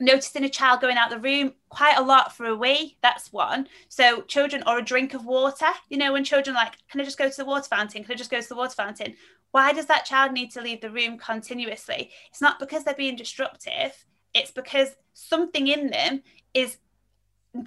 noticing 0.01 0.43
a 0.43 0.49
child 0.49 0.81
going 0.81 0.97
out 0.97 1.11
the 1.11 1.19
room 1.19 1.53
quite 1.69 1.97
a 1.97 2.01
lot 2.01 2.35
for 2.35 2.47
a 2.47 2.55
wee 2.55 2.97
that's 3.03 3.31
one 3.31 3.67
so 3.87 4.21
children 4.23 4.63
or 4.65 4.79
a 4.79 4.83
drink 4.83 5.13
of 5.13 5.25
water 5.25 5.67
you 5.89 5.97
know 5.97 6.11
when 6.11 6.23
children 6.23 6.55
like 6.55 6.73
can 6.89 6.99
i 6.99 7.03
just 7.03 7.19
go 7.19 7.29
to 7.29 7.37
the 7.37 7.45
water 7.45 7.67
fountain 7.67 8.03
can 8.03 8.11
i 8.11 8.15
just 8.15 8.31
go 8.31 8.41
to 8.41 8.49
the 8.49 8.55
water 8.55 8.73
fountain 8.73 9.13
why 9.51 9.73
does 9.73 9.85
that 9.85 10.05
child 10.05 10.31
need 10.31 10.51
to 10.51 10.61
leave 10.61 10.81
the 10.81 10.89
room 10.89 11.17
continuously 11.17 12.09
it's 12.29 12.41
not 12.41 12.59
because 12.59 12.83
they're 12.83 12.93
being 12.93 13.15
disruptive 13.15 14.05
it's 14.33 14.51
because 14.51 14.95
something 15.13 15.67
in 15.67 15.89
them 15.89 16.21
is 16.53 16.77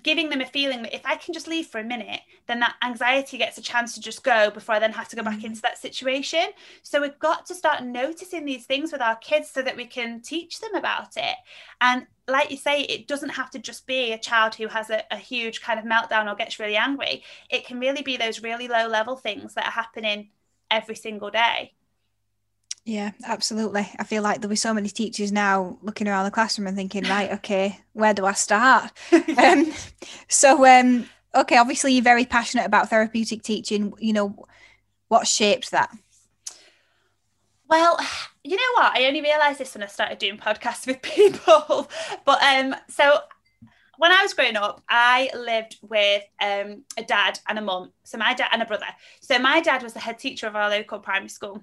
giving 0.03 0.31
them 0.31 0.41
a 0.41 0.47
feeling 0.47 0.83
that 0.83 0.95
if 0.95 1.05
I 1.05 1.17
can 1.17 1.35
just 1.35 1.47
leave 1.47 1.67
for 1.67 1.79
a 1.79 1.85
minute, 1.85 2.21
then 2.47 2.61
that 2.61 2.77
anxiety 2.83 3.37
gets 3.37 3.59
a 3.59 3.63
chance 3.63 3.95
to 3.95 4.01
just 4.01 4.25
go 4.25 4.51
before 4.51 4.75
I 4.75 4.79
then 4.79 4.93
have 4.93 5.09
to 5.09 5.17
go 5.17 5.23
back 5.23 5.37
mm-hmm. 5.37 5.47
into 5.47 5.63
that 5.63 5.77
situation. 5.77 6.47
So 6.83 7.03
we've 7.03 7.19
got 7.19 7.45
to 7.47 7.55
start 7.55 7.85
noticing 7.85 8.47
these 8.47 8.65
things 8.65 8.93
with 8.93 9.03
our 9.03 9.17
kids 9.17 9.51
so 9.51 9.61
that 9.61 9.77
we 9.77 9.85
can 9.85 10.23
teach 10.23 10.61
them 10.61 10.75
about 10.75 11.17
it. 11.17 11.37
And 11.83 12.07
like 12.27 12.51
you 12.51 12.57
say, 12.57 12.83
it 12.83 13.07
doesn't 13.07 13.31
have 13.31 13.51
to 13.51 13.59
just 13.59 13.87
be 13.87 14.13
a 14.13 14.19
child 14.19 14.55
who 14.55 14.69
has 14.69 14.89
a, 14.89 15.03
a 15.11 15.19
huge 15.19 15.61
kind 15.61 15.79
of 15.79 15.85
meltdown 15.85 16.33
or 16.33 16.35
gets 16.35 16.59
really 16.59 16.77
angry. 16.77 17.23
It 17.51 17.67
can 17.67 17.79
really 17.79 18.03
be 18.03 18.17
those 18.17 18.43
really 18.43 18.69
low 18.69 18.89
level 18.89 19.17
things 19.17 19.53
that 19.55 19.67
are 19.67 19.73
happening 19.73 20.31
every 20.75 20.97
single 20.97 21.31
day. 21.31 21.73
Yeah, 22.85 23.13
absolutely. 23.25 23.89
I 23.99 24.05
feel 24.05 24.23
like 24.23 24.41
there'll 24.41 24.51
be 24.51 24.57
so 24.57 24.75
many 24.75 24.89
teachers 24.89 25.33
now 25.33 25.79
looking 25.81 26.07
around 26.07 26.25
the 26.25 26.31
classroom 26.31 26.67
and 26.67 26.77
thinking, 26.77 27.05
right, 27.05 27.33
okay, 27.39 27.81
where 27.95 28.13
do 28.13 28.27
I 28.27 28.33
start? 28.33 28.93
um, 29.39 29.73
so, 30.29 30.67
um, 30.67 31.09
okay, 31.35 31.57
obviously 31.57 31.95
you're 31.95 32.03
very 32.03 32.27
passionate 32.27 32.67
about 32.67 32.91
therapeutic 32.91 33.43
teaching. 33.43 33.95
You 33.99 34.13
know, 34.13 34.47
what 35.09 35.27
shaped 35.27 35.71
that? 35.71 35.91
Well, 37.69 37.99
you 38.43 38.57
know 38.57 38.83
what? 38.83 38.95
I 38.95 39.07
only 39.07 39.23
realised 39.23 39.59
this 39.59 39.75
when 39.75 39.83
I 39.83 39.87
started 39.87 40.19
doing 40.19 40.37
podcasts 40.37 40.87
with 40.87 41.01
people. 41.01 41.91
but 42.27 42.43
um, 42.43 42.77
so 42.89 43.21
when 43.99 44.13
I 44.13 44.23
was 44.23 44.35
growing 44.35 44.57
up, 44.57 44.83
I 44.89 45.31
lived 45.35 45.79
with 45.83 46.23
um, 46.41 46.85
a 46.97 47.03
dad 47.03 47.39
and 47.49 47.59
a 47.59 47.63
mum. 47.63 47.93
So 48.05 48.19
my 48.19 48.35
dad 48.35 48.49
and 48.53 48.63
a 48.63 48.67
brother. 48.67 48.87
So 49.21 49.39
my 49.39 49.61
dad 49.61 49.83
was 49.83 49.93
the 49.93 50.01
head 50.01 50.19
teacher 50.19 50.47
of 50.47 50.57
our 50.57 50.71
local 50.71 50.99
primary 50.99 51.29
school 51.29 51.63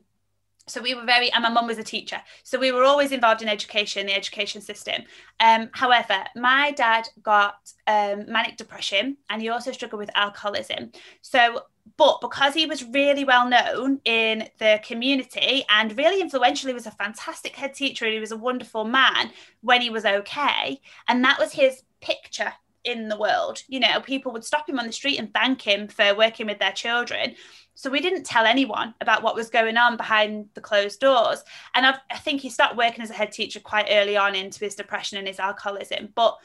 so 0.67 0.81
we 0.81 0.93
were 0.93 1.03
very 1.03 1.31
and 1.31 1.43
my 1.43 1.49
mum 1.49 1.67
was 1.67 1.77
a 1.77 1.83
teacher 1.83 2.21
so 2.43 2.59
we 2.59 2.71
were 2.71 2.83
always 2.83 3.11
involved 3.11 3.41
in 3.41 3.49
education 3.49 4.05
the 4.05 4.13
education 4.13 4.61
system 4.61 5.01
um, 5.39 5.69
however 5.73 6.23
my 6.35 6.71
dad 6.71 7.07
got 7.23 7.55
um, 7.87 8.25
manic 8.27 8.57
depression 8.57 9.17
and 9.29 9.41
he 9.41 9.49
also 9.49 9.71
struggled 9.71 9.99
with 9.99 10.09
alcoholism 10.15 10.91
so 11.21 11.63
but 11.97 12.21
because 12.21 12.53
he 12.53 12.65
was 12.65 12.83
really 12.83 13.23
well 13.23 13.47
known 13.47 13.99
in 14.05 14.47
the 14.59 14.79
community 14.83 15.63
and 15.69 15.97
really 15.97 16.21
influential 16.21 16.67
he 16.67 16.73
was 16.73 16.87
a 16.87 16.91
fantastic 16.91 17.55
head 17.55 17.73
teacher 17.73 18.05
and 18.05 18.13
he 18.13 18.19
was 18.19 18.31
a 18.31 18.37
wonderful 18.37 18.83
man 18.83 19.31
when 19.61 19.81
he 19.81 19.89
was 19.89 20.05
okay 20.05 20.79
and 21.07 21.23
that 21.23 21.39
was 21.39 21.51
his 21.51 21.83
picture 22.01 22.53
in 22.83 23.09
the 23.09 23.17
world 23.17 23.61
you 23.67 23.79
know 23.79 23.99
people 24.01 24.31
would 24.31 24.43
stop 24.43 24.67
him 24.67 24.79
on 24.79 24.87
the 24.87 24.91
street 24.91 25.19
and 25.19 25.33
thank 25.33 25.61
him 25.61 25.87
for 25.87 26.15
working 26.15 26.47
with 26.47 26.57
their 26.57 26.71
children 26.71 27.35
so 27.81 27.89
we 27.89 28.01
didn't 28.01 28.25
tell 28.25 28.45
anyone 28.45 28.93
about 29.01 29.23
what 29.23 29.35
was 29.35 29.49
going 29.49 29.77
on 29.77 29.97
behind 29.97 30.49
the 30.53 30.61
closed 30.61 30.99
doors. 30.99 31.43
And 31.73 31.85
I've, 31.85 31.99
i 32.11 32.17
think 32.17 32.41
he 32.41 32.49
started 32.49 32.77
working 32.77 33.01
as 33.01 33.09
a 33.09 33.15
head 33.15 33.31
teacher 33.31 33.59
quite 33.59 33.87
early 33.89 34.17
on 34.17 34.35
into 34.35 34.59
his 34.59 34.75
depression 34.75 35.17
and 35.17 35.27
his 35.27 35.39
alcoholism. 35.39 36.09
But 36.13 36.37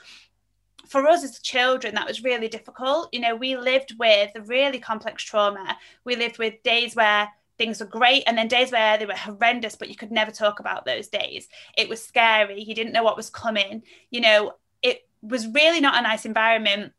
for 0.89 1.07
us 1.07 1.25
as 1.25 1.39
children, 1.41 1.95
that 1.95 2.07
was 2.07 2.25
really 2.25 2.49
difficult. 2.49 3.09
You 3.13 3.21
know, 3.21 3.37
we 3.37 3.57
lived 3.57 3.95
with 3.99 4.31
really 4.47 4.79
complex 4.79 5.23
trauma. 5.23 5.77
We 6.05 6.17
lived 6.17 6.39
with 6.39 6.63
days 6.63 6.95
where 6.95 7.29
things 7.59 7.81
were 7.81 7.87
great 7.87 8.25
and 8.27 8.37
then 8.37 8.49
days 8.49 8.71
where 8.71 8.99
they 8.99 9.07
were 9.07 9.15
horrendous, 9.15 9.77
but 9.77 9.89
you 9.89 9.97
could 9.97 10.11
never 10.11 10.31
talk 10.31 10.61
about 10.61 10.85
those 10.85 11.09
days. 11.09 11.49
It 11.77 11.89
was 11.89 12.03
scary. 12.03 12.63
You 12.63 12.75
didn't 12.75 12.93
know 12.93 13.03
what 13.03 13.17
was 13.17 13.31
coming. 13.31 13.83
You 14.11 14.21
know, 14.21 14.53
it 14.83 15.09
was 15.23 15.47
really 15.49 15.81
not 15.81 15.99
a 15.99 16.03
nice 16.03 16.25
environment. 16.25 16.93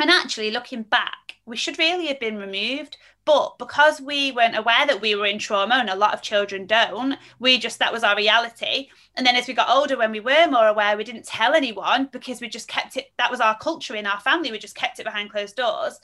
And 0.00 0.10
actually, 0.10 0.50
looking 0.50 0.82
back, 0.82 1.36
we 1.46 1.56
should 1.56 1.78
really 1.78 2.06
have 2.06 2.20
been 2.20 2.36
removed 2.36 2.96
but 3.26 3.58
because 3.58 4.00
we 4.00 4.32
weren't 4.32 4.56
aware 4.56 4.86
that 4.86 5.02
we 5.02 5.14
were 5.14 5.26
in 5.26 5.38
trauma, 5.38 5.74
and 5.74 5.90
a 5.90 5.96
lot 5.96 6.14
of 6.14 6.22
children 6.22 6.64
don't, 6.64 7.18
we 7.38 7.58
just, 7.58 7.78
that 7.80 7.92
was 7.92 8.04
our 8.04 8.16
reality. 8.16 8.88
And 9.16 9.26
then 9.26 9.36
as 9.36 9.48
we 9.48 9.52
got 9.52 9.68
older, 9.68 9.98
when 9.98 10.12
we 10.12 10.20
were 10.20 10.46
more 10.48 10.68
aware, 10.68 10.96
we 10.96 11.04
didn't 11.04 11.26
tell 11.26 11.52
anyone 11.52 12.08
because 12.12 12.40
we 12.40 12.48
just 12.48 12.68
kept 12.68 12.96
it, 12.96 13.12
that 13.18 13.30
was 13.30 13.40
our 13.40 13.58
culture 13.58 13.96
in 13.96 14.06
our 14.06 14.20
family. 14.20 14.52
We 14.52 14.58
just 14.58 14.76
kept 14.76 15.00
it 15.00 15.04
behind 15.04 15.30
closed 15.30 15.56
doors. 15.56 16.00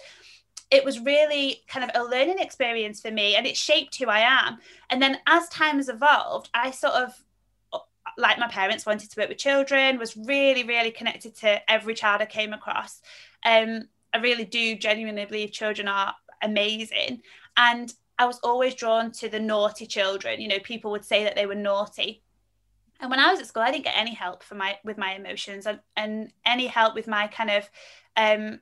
it 0.73 0.85
was 0.85 0.99
really 1.01 1.63
kind 1.69 1.85
of 1.85 1.91
a 1.95 2.03
learning 2.03 2.39
experience 2.39 3.01
for 3.01 3.11
me 3.11 3.37
and 3.37 3.47
it 3.47 3.57
shaped 3.57 3.97
who 3.99 4.07
I 4.07 4.21
am. 4.21 4.59
And 4.89 5.03
then 5.03 5.19
as 5.27 5.47
time 5.51 5.77
has 5.77 5.91
evolved, 5.91 6.49
I 6.55 6.71
sort 6.71 6.95
of 6.95 7.13
like 8.17 8.39
my 8.39 8.49
parents 8.49 8.87
wanted 8.87 9.11
to 9.11 9.21
work 9.21 9.29
with 9.29 9.39
children, 9.39 9.99
was 9.99 10.17
really, 10.17 10.65
really 10.65 10.91
connected 10.91 11.37
to 11.37 11.71
every 11.71 11.95
child 11.95 12.23
I 12.23 12.27
came 12.27 12.55
across. 12.55 13.03
Um, 13.45 13.89
I 14.15 14.19
really 14.19 14.47
do 14.47 14.75
genuinely 14.77 15.27
believe 15.27 15.53
children 15.53 15.89
are 15.89 16.15
amazing. 16.43 17.23
And 17.57 17.93
I 18.19 18.27
was 18.27 18.39
always 18.43 18.75
drawn 18.75 19.11
to 19.13 19.29
the 19.29 19.41
naughty 19.41 19.87
children. 19.87 20.41
You 20.41 20.49
know, 20.49 20.59
people 20.61 20.91
would 20.91 21.05
say 21.05 21.25
that 21.25 21.35
they 21.35 21.47
were 21.47 21.55
naughty. 21.55 22.23
And 23.01 23.11
when 23.11 23.19
I 23.19 23.31
was 23.31 23.41
at 23.41 23.47
school, 23.47 23.63
I 23.63 23.73
didn't 23.73 23.85
get 23.85 23.97
any 23.97 24.15
help 24.15 24.43
for 24.43 24.55
my 24.55 24.79
with 24.85 24.97
my 24.97 25.15
emotions 25.15 25.67
and, 25.67 25.81
and 25.97 26.33
any 26.45 26.67
help 26.67 26.95
with 26.95 27.09
my 27.09 27.27
kind 27.27 27.51
of 27.51 27.71
um 28.17 28.61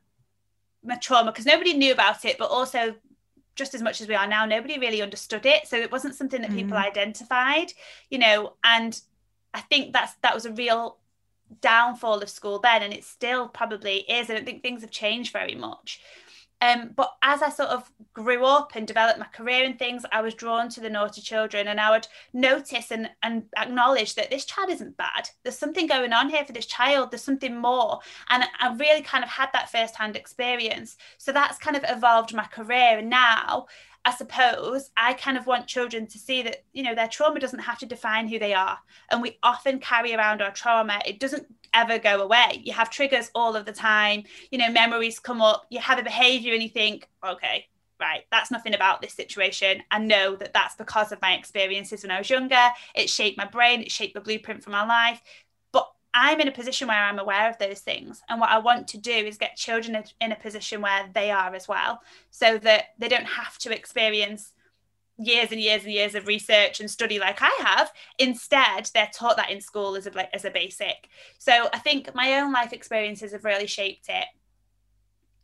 my 0.82 0.96
trauma 0.96 1.30
because 1.30 1.46
nobody 1.46 1.74
knew 1.74 1.92
about 1.92 2.24
it, 2.24 2.38
but 2.38 2.50
also 2.50 2.94
just 3.54 3.74
as 3.74 3.82
much 3.82 4.00
as 4.00 4.08
we 4.08 4.14
are 4.14 4.26
now, 4.26 4.46
nobody 4.46 4.78
really 4.78 5.02
understood 5.02 5.44
it. 5.44 5.66
So 5.66 5.76
it 5.76 5.92
wasn't 5.92 6.14
something 6.14 6.40
that 6.40 6.52
people 6.52 6.78
mm. 6.78 6.86
identified, 6.86 7.72
you 8.08 8.18
know, 8.18 8.54
and 8.64 8.98
I 9.52 9.60
think 9.60 9.92
that's 9.92 10.14
that 10.22 10.34
was 10.34 10.46
a 10.46 10.52
real 10.52 10.98
downfall 11.60 12.22
of 12.22 12.30
school 12.30 12.58
then, 12.60 12.82
and 12.82 12.94
it 12.94 13.04
still 13.04 13.48
probably 13.48 13.98
is. 13.98 14.30
I 14.30 14.34
don't 14.34 14.46
think 14.46 14.62
things 14.62 14.82
have 14.82 14.90
changed 14.90 15.32
very 15.32 15.54
much. 15.54 16.00
Um, 16.60 16.90
but 16.94 17.14
as 17.22 17.42
I 17.42 17.48
sort 17.48 17.70
of 17.70 17.90
grew 18.12 18.44
up 18.44 18.72
and 18.74 18.86
developed 18.86 19.18
my 19.18 19.26
career 19.26 19.64
and 19.64 19.78
things, 19.78 20.04
I 20.12 20.20
was 20.20 20.34
drawn 20.34 20.68
to 20.70 20.80
the 20.80 20.90
naughty 20.90 21.20
children 21.20 21.68
and 21.68 21.80
I 21.80 21.90
would 21.90 22.06
notice 22.32 22.90
and, 22.90 23.10
and 23.22 23.44
acknowledge 23.56 24.14
that 24.16 24.30
this 24.30 24.44
child 24.44 24.70
isn't 24.70 24.96
bad. 24.96 25.30
There's 25.42 25.58
something 25.58 25.86
going 25.86 26.12
on 26.12 26.28
here 26.28 26.44
for 26.44 26.52
this 26.52 26.66
child. 26.66 27.10
There's 27.10 27.24
something 27.24 27.56
more. 27.56 28.00
And 28.28 28.44
I 28.60 28.74
really 28.74 29.02
kind 29.02 29.24
of 29.24 29.30
had 29.30 29.48
that 29.52 29.70
firsthand 29.70 30.16
experience. 30.16 30.96
So 31.18 31.32
that's 31.32 31.58
kind 31.58 31.76
of 31.76 31.84
evolved 31.88 32.34
my 32.34 32.44
career. 32.44 32.98
And 32.98 33.08
now 33.08 33.66
I 34.04 34.12
suppose 34.12 34.90
I 34.96 35.12
kind 35.12 35.36
of 35.36 35.46
want 35.46 35.66
children 35.66 36.06
to 36.06 36.18
see 36.18 36.42
that, 36.42 36.64
you 36.72 36.82
know, 36.82 36.94
their 36.94 37.08
trauma 37.08 37.38
doesn't 37.38 37.58
have 37.58 37.78
to 37.80 37.86
define 37.86 38.28
who 38.28 38.38
they 38.38 38.54
are. 38.54 38.78
And 39.10 39.20
we 39.20 39.38
often 39.42 39.78
carry 39.78 40.14
around 40.14 40.40
our 40.40 40.52
trauma. 40.52 41.00
It 41.04 41.20
doesn't 41.20 41.46
ever 41.74 41.98
go 41.98 42.22
away. 42.22 42.62
You 42.64 42.72
have 42.72 42.90
triggers 42.90 43.30
all 43.34 43.56
of 43.56 43.66
the 43.66 43.72
time. 43.72 44.24
You 44.50 44.58
know, 44.58 44.70
memories 44.70 45.18
come 45.18 45.40
up, 45.40 45.66
you 45.70 45.78
have 45.80 45.98
a 45.98 46.02
behavior 46.02 46.52
and 46.54 46.62
you 46.62 46.68
think, 46.68 47.08
okay, 47.24 47.66
right, 48.00 48.22
that's 48.30 48.50
nothing 48.50 48.74
about 48.74 49.02
this 49.02 49.12
situation. 49.12 49.82
I 49.90 49.98
know 49.98 50.34
that 50.36 50.52
that's 50.52 50.74
because 50.74 51.12
of 51.12 51.20
my 51.20 51.34
experiences 51.34 52.02
when 52.02 52.10
I 52.10 52.18
was 52.18 52.30
younger. 52.30 52.68
It 52.94 53.10
shaped 53.10 53.38
my 53.38 53.46
brain, 53.46 53.82
it 53.82 53.90
shaped 53.90 54.14
the 54.14 54.20
blueprint 54.20 54.64
for 54.64 54.70
my 54.70 54.86
life. 54.86 55.20
But 55.72 55.90
I'm 56.14 56.40
in 56.40 56.48
a 56.48 56.52
position 56.52 56.88
where 56.88 56.96
I'm 56.96 57.18
aware 57.18 57.48
of 57.48 57.58
those 57.58 57.80
things. 57.80 58.22
And 58.28 58.40
what 58.40 58.50
I 58.50 58.58
want 58.58 58.88
to 58.88 58.98
do 58.98 59.12
is 59.12 59.36
get 59.36 59.56
children 59.56 60.02
in 60.20 60.32
a 60.32 60.36
position 60.36 60.80
where 60.80 61.08
they 61.14 61.30
are 61.30 61.54
as 61.54 61.68
well, 61.68 62.00
so 62.30 62.58
that 62.58 62.94
they 62.98 63.08
don't 63.08 63.26
have 63.26 63.58
to 63.58 63.74
experience 63.74 64.52
years 65.20 65.52
and 65.52 65.60
years 65.60 65.84
and 65.84 65.92
years 65.92 66.14
of 66.14 66.26
research 66.26 66.80
and 66.80 66.90
study 66.90 67.18
like 67.18 67.38
I 67.40 67.54
have. 67.60 67.92
Instead, 68.18 68.90
they're 68.94 69.10
taught 69.12 69.36
that 69.36 69.50
in 69.50 69.60
school 69.60 69.96
as 69.96 70.06
a, 70.06 70.34
as 70.34 70.44
a 70.44 70.50
basic. 70.50 71.08
So 71.38 71.68
I 71.72 71.78
think 71.78 72.14
my 72.14 72.40
own 72.40 72.52
life 72.52 72.72
experiences 72.72 73.32
have 73.32 73.44
really 73.44 73.66
shaped 73.66 74.08
it. 74.08 74.26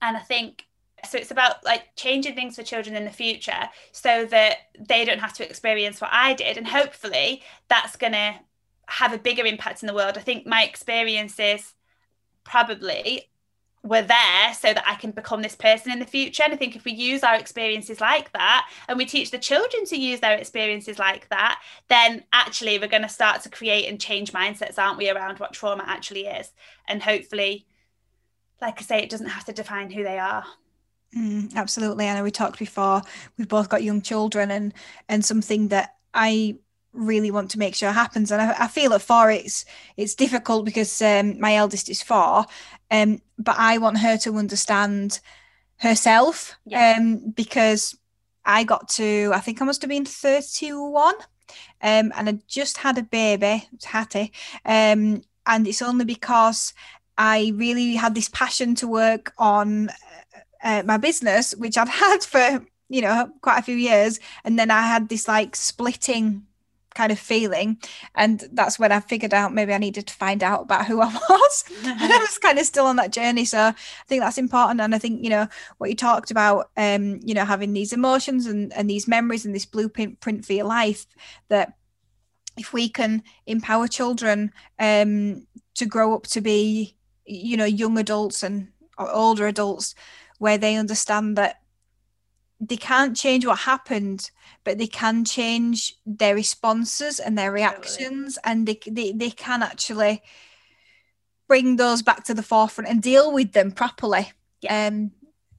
And 0.00 0.16
I 0.16 0.20
think 0.20 0.64
so 1.04 1.18
it's 1.18 1.30
about 1.30 1.64
like 1.64 1.94
changing 1.94 2.34
things 2.34 2.56
for 2.56 2.62
children 2.62 2.96
in 2.96 3.04
the 3.04 3.10
future 3.10 3.68
so 3.92 4.24
that 4.26 4.56
they 4.78 5.04
don't 5.04 5.20
have 5.20 5.34
to 5.34 5.48
experience 5.48 6.00
what 6.00 6.10
I 6.12 6.34
did. 6.34 6.56
And 6.56 6.66
hopefully 6.66 7.42
that's 7.68 7.96
going 7.96 8.14
to 8.14 8.34
have 8.88 9.12
a 9.12 9.18
bigger 9.18 9.44
impact 9.44 9.82
in 9.82 9.86
the 9.88 9.94
world. 9.94 10.16
I 10.16 10.22
think 10.22 10.46
my 10.46 10.62
experiences 10.62 11.74
probably 12.44 13.30
were 13.86 14.02
there 14.02 14.54
so 14.54 14.74
that 14.74 14.84
I 14.86 14.94
can 14.96 15.12
become 15.12 15.42
this 15.42 15.54
person 15.54 15.92
in 15.92 15.98
the 15.98 16.06
future. 16.06 16.42
And 16.42 16.52
I 16.52 16.56
think 16.56 16.76
if 16.76 16.84
we 16.84 16.92
use 16.92 17.22
our 17.22 17.36
experiences 17.36 18.00
like 18.00 18.32
that 18.32 18.68
and 18.88 18.98
we 18.98 19.06
teach 19.06 19.30
the 19.30 19.38
children 19.38 19.84
to 19.86 19.96
use 19.96 20.20
their 20.20 20.36
experiences 20.36 20.98
like 20.98 21.28
that, 21.28 21.60
then 21.88 22.24
actually 22.32 22.78
we're 22.78 22.88
going 22.88 23.02
to 23.02 23.08
start 23.08 23.42
to 23.42 23.48
create 23.48 23.88
and 23.88 24.00
change 24.00 24.32
mindsets, 24.32 24.78
aren't 24.78 24.98
we, 24.98 25.08
around 25.08 25.38
what 25.38 25.52
trauma 25.52 25.84
actually 25.86 26.26
is. 26.26 26.52
And 26.88 27.02
hopefully, 27.02 27.66
like 28.60 28.78
I 28.80 28.82
say, 28.82 29.02
it 29.02 29.10
doesn't 29.10 29.28
have 29.28 29.44
to 29.44 29.52
define 29.52 29.90
who 29.90 30.02
they 30.02 30.18
are. 30.18 30.44
Mm, 31.16 31.54
absolutely. 31.54 32.08
I 32.08 32.14
know 32.14 32.24
we 32.24 32.30
talked 32.30 32.58
before, 32.58 33.02
we've 33.38 33.48
both 33.48 33.68
got 33.68 33.82
young 33.82 34.02
children 34.02 34.50
and 34.50 34.74
and 35.08 35.24
something 35.24 35.68
that 35.68 35.94
I 36.12 36.56
really 36.96 37.30
want 37.30 37.50
to 37.52 37.58
make 37.58 37.74
sure 37.74 37.90
happens. 37.90 38.30
And 38.30 38.40
I, 38.42 38.64
I 38.64 38.68
feel 38.68 38.92
at 38.94 39.02
four 39.02 39.30
it's 39.30 39.64
it's 39.96 40.14
difficult 40.14 40.64
because 40.64 41.02
um, 41.02 41.38
my 41.40 41.54
eldest 41.56 41.88
is 41.88 42.02
four, 42.02 42.46
um, 42.90 43.20
but 43.38 43.56
I 43.58 43.78
want 43.78 43.98
her 43.98 44.16
to 44.18 44.36
understand 44.36 45.20
herself 45.78 46.56
yeah. 46.64 46.96
um, 46.96 47.30
because 47.30 47.96
I 48.44 48.64
got 48.64 48.88
to 48.90 49.32
I 49.34 49.40
think 49.40 49.60
I 49.60 49.64
must 49.64 49.82
have 49.82 49.90
been 49.90 50.04
thirty 50.06 50.72
one. 50.72 51.16
Um, 51.80 52.12
and 52.16 52.28
I 52.28 52.38
just 52.48 52.78
had 52.78 52.98
a 52.98 53.02
baby, 53.02 53.68
Hattie, 53.84 54.32
um, 54.64 55.22
and 55.46 55.68
it's 55.68 55.82
only 55.82 56.04
because 56.04 56.74
I 57.16 57.52
really 57.54 57.94
had 57.94 58.14
this 58.14 58.28
passion 58.28 58.74
to 58.76 58.88
work 58.88 59.32
on 59.38 59.90
uh, 60.62 60.82
my 60.84 60.96
business, 60.96 61.54
which 61.54 61.78
I'd 61.78 61.88
had 62.04 62.24
for 62.24 62.64
you 62.88 63.00
know 63.00 63.30
quite 63.42 63.58
a 63.58 63.62
few 63.62 63.76
years, 63.76 64.20
and 64.44 64.58
then 64.58 64.70
I 64.70 64.82
had 64.82 65.08
this 65.08 65.28
like 65.28 65.54
splitting 65.56 66.46
kind 66.96 67.12
of 67.12 67.18
feeling. 67.18 67.78
And 68.14 68.42
that's 68.52 68.78
when 68.78 68.90
I 68.90 69.00
figured 69.00 69.34
out 69.34 69.52
maybe 69.52 69.74
I 69.74 69.78
needed 69.78 70.06
to 70.06 70.14
find 70.14 70.42
out 70.42 70.62
about 70.62 70.86
who 70.86 71.00
I 71.00 71.06
was. 71.30 71.64
and 71.84 72.12
I 72.12 72.18
was 72.18 72.38
kind 72.38 72.58
of 72.58 72.64
still 72.64 72.86
on 72.86 72.96
that 72.96 73.12
journey. 73.12 73.44
So 73.44 73.58
I 73.58 73.74
think 74.08 74.22
that's 74.22 74.38
important. 74.38 74.80
And 74.80 74.94
I 74.94 74.98
think, 74.98 75.22
you 75.22 75.30
know, 75.30 75.46
what 75.78 75.90
you 75.90 75.96
talked 75.96 76.30
about, 76.30 76.70
um, 76.76 77.20
you 77.22 77.34
know, 77.34 77.44
having 77.44 77.72
these 77.74 77.92
emotions 77.92 78.46
and, 78.46 78.72
and 78.72 78.88
these 78.88 79.06
memories 79.06 79.44
and 79.44 79.54
this 79.54 79.66
blueprint 79.66 80.18
print 80.20 80.44
for 80.44 80.54
your 80.54 80.64
life 80.64 81.06
that 81.48 81.74
if 82.56 82.72
we 82.72 82.88
can 82.88 83.22
empower 83.46 83.86
children 83.86 84.50
um, 84.78 85.46
to 85.74 85.84
grow 85.84 86.14
up 86.14 86.26
to 86.28 86.40
be, 86.40 86.96
you 87.26 87.56
know, 87.56 87.66
young 87.66 87.98
adults 87.98 88.42
and 88.42 88.68
older 88.98 89.46
adults 89.46 89.94
where 90.38 90.56
they 90.56 90.76
understand 90.76 91.36
that 91.36 91.60
they 92.60 92.76
can't 92.76 93.16
change 93.16 93.46
what 93.46 93.58
happened, 93.60 94.30
but 94.64 94.78
they 94.78 94.86
can 94.86 95.24
change 95.24 95.96
their 96.06 96.34
responses 96.34 97.20
and 97.20 97.36
their 97.36 97.52
reactions, 97.52 98.36
totally. 98.36 98.52
and 98.52 98.66
they, 98.66 98.78
they 98.90 99.12
they 99.12 99.30
can 99.30 99.62
actually 99.62 100.22
bring 101.48 101.76
those 101.76 102.02
back 102.02 102.24
to 102.24 102.34
the 102.34 102.42
forefront 102.42 102.90
and 102.90 103.02
deal 103.02 103.32
with 103.32 103.52
them 103.52 103.70
properly. 103.70 104.32
Yeah. 104.62 104.86
Um, 104.86 105.12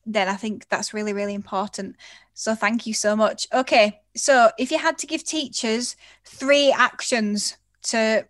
then 0.06 0.28
I 0.28 0.36
think 0.36 0.68
that's 0.70 0.94
really 0.94 1.14
really 1.14 1.34
important. 1.34 1.98
So 2.34 2.56
thank 2.56 2.88
you 2.88 2.94
so 2.94 3.16
much. 3.16 3.48
Okay, 3.54 4.00
so 4.16 4.52
if 4.58 4.72
you 4.72 4.78
had 4.78 4.98
to 5.00 5.08
give 5.08 5.24
teachers 5.24 5.96
three 6.26 6.72
actions 6.72 7.58
to 7.84 8.26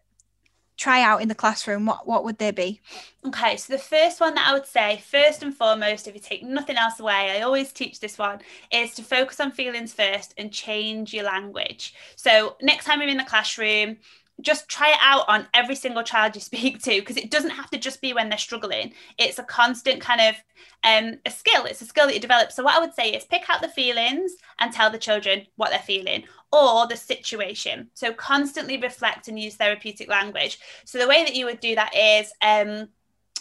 try 0.77 1.01
out 1.01 1.21
in 1.21 1.27
the 1.27 1.35
classroom, 1.35 1.85
what 1.85 2.07
what 2.07 2.23
would 2.23 2.37
they 2.37 2.51
be? 2.51 2.79
Okay, 3.25 3.57
so 3.57 3.73
the 3.73 3.79
first 3.79 4.21
one 4.21 4.35
that 4.35 4.47
I 4.47 4.53
would 4.53 4.65
say, 4.65 5.03
first 5.05 5.43
and 5.43 5.55
foremost, 5.55 6.07
if 6.07 6.13
you 6.13 6.21
take 6.21 6.43
nothing 6.43 6.77
else 6.77 6.99
away, 6.99 7.31
I 7.31 7.41
always 7.41 7.73
teach 7.73 7.99
this 7.99 8.17
one, 8.17 8.39
is 8.71 8.93
to 8.95 9.03
focus 9.03 9.39
on 9.39 9.51
feelings 9.51 9.93
first 9.93 10.33
and 10.37 10.51
change 10.51 11.13
your 11.13 11.25
language. 11.25 11.93
So 12.15 12.55
next 12.61 12.85
time 12.85 13.01
you're 13.01 13.09
in 13.09 13.17
the 13.17 13.23
classroom, 13.23 13.97
just 14.41 14.69
try 14.69 14.89
it 14.91 14.97
out 15.01 15.25
on 15.27 15.47
every 15.53 15.75
single 15.75 16.03
child 16.03 16.35
you 16.35 16.41
speak 16.41 16.81
to 16.83 16.99
because 16.99 17.17
it 17.17 17.31
doesn't 17.31 17.51
have 17.51 17.69
to 17.71 17.77
just 17.77 18.01
be 18.01 18.13
when 18.13 18.29
they're 18.29 18.37
struggling. 18.37 18.93
It's 19.17 19.39
a 19.39 19.43
constant 19.43 20.01
kind 20.01 20.21
of 20.21 20.35
um 20.83 21.19
a 21.25 21.31
skill. 21.31 21.65
It's 21.65 21.81
a 21.81 21.85
skill 21.85 22.07
that 22.07 22.13
you 22.13 22.19
develop. 22.19 22.51
So 22.51 22.63
what 22.63 22.75
i 22.75 22.79
would 22.79 22.93
say 22.93 23.11
is 23.11 23.25
pick 23.25 23.49
out 23.49 23.61
the 23.61 23.69
feelings 23.69 24.33
and 24.59 24.71
tell 24.71 24.89
the 24.89 24.97
children 24.97 25.45
what 25.55 25.71
they're 25.71 25.79
feeling 25.79 26.23
or 26.51 26.87
the 26.87 26.95
situation. 26.97 27.89
So 27.93 28.13
constantly 28.13 28.77
reflect 28.77 29.27
and 29.27 29.39
use 29.39 29.55
therapeutic 29.55 30.07
language. 30.07 30.59
So 30.85 30.97
the 30.97 31.07
way 31.07 31.23
that 31.23 31.35
you 31.35 31.45
would 31.45 31.59
do 31.59 31.75
that 31.75 31.95
is 31.95 32.31
um 32.41 32.89